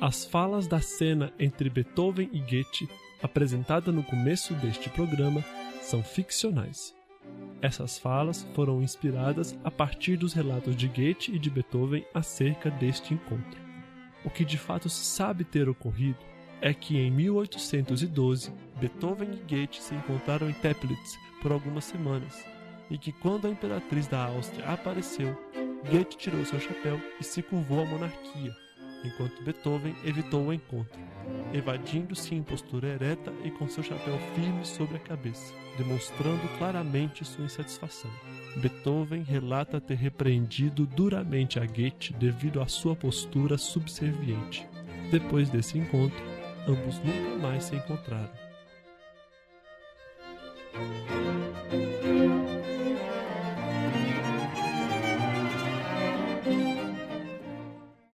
As 0.00 0.24
falas 0.24 0.66
da 0.66 0.80
cena 0.80 1.32
entre 1.38 1.70
Beethoven 1.70 2.28
e 2.32 2.40
Goethe, 2.40 2.88
apresentada 3.24 3.90
no 3.90 4.02
começo 4.02 4.52
deste 4.56 4.90
programa, 4.90 5.42
são 5.80 6.02
ficcionais. 6.02 6.94
Essas 7.62 7.98
falas 7.98 8.46
foram 8.54 8.82
inspiradas 8.82 9.58
a 9.64 9.70
partir 9.70 10.18
dos 10.18 10.34
relatos 10.34 10.76
de 10.76 10.86
Goethe 10.86 11.34
e 11.34 11.38
de 11.38 11.48
Beethoven 11.48 12.04
acerca 12.12 12.70
deste 12.70 13.14
encontro. 13.14 13.58
O 14.22 14.28
que 14.28 14.44
de 14.44 14.58
fato 14.58 14.90
se 14.90 15.02
sabe 15.06 15.42
ter 15.42 15.70
ocorrido 15.70 16.18
é 16.60 16.74
que 16.74 16.98
em 16.98 17.10
1812 17.10 18.52
Beethoven 18.78 19.30
e 19.32 19.36
Goethe 19.36 19.82
se 19.82 19.94
encontraram 19.94 20.50
em 20.50 20.52
Teplitz 20.52 21.18
por 21.40 21.50
algumas 21.50 21.84
semanas 21.84 22.44
e 22.90 22.98
que 22.98 23.10
quando 23.10 23.46
a 23.46 23.50
imperatriz 23.50 24.06
da 24.06 24.26
Áustria 24.26 24.66
apareceu, 24.66 25.34
Goethe 25.90 26.18
tirou 26.18 26.44
seu 26.44 26.60
chapéu 26.60 27.00
e 27.18 27.24
se 27.24 27.42
curvou 27.42 27.80
à 27.80 27.86
monarquia, 27.86 28.54
enquanto 29.04 29.42
Beethoven 29.42 29.94
evitou 30.04 30.46
o 30.46 30.52
encontro, 30.52 30.98
evadindo-se 31.52 32.34
em 32.34 32.42
postura 32.42 32.88
ereta 32.88 33.32
e 33.44 33.50
com 33.50 33.68
seu 33.68 33.82
chapéu 33.82 34.18
firme 34.34 34.64
sobre 34.64 34.96
a 34.96 35.00
cabeça, 35.00 35.54
demonstrando 35.76 36.46
claramente 36.58 37.24
sua 37.24 37.44
insatisfação. 37.44 38.10
Beethoven 38.56 39.22
relata 39.22 39.80
ter 39.80 39.96
repreendido 39.96 40.86
duramente 40.86 41.58
a 41.58 41.66
Goethe 41.66 42.12
devido 42.14 42.60
à 42.60 42.66
sua 42.66 42.96
postura 42.96 43.58
subserviente. 43.58 44.66
Depois 45.10 45.50
desse 45.50 45.78
encontro, 45.78 46.24
ambos 46.66 46.98
nunca 46.98 47.36
mais 47.40 47.64
se 47.64 47.76
encontraram. 47.76 48.44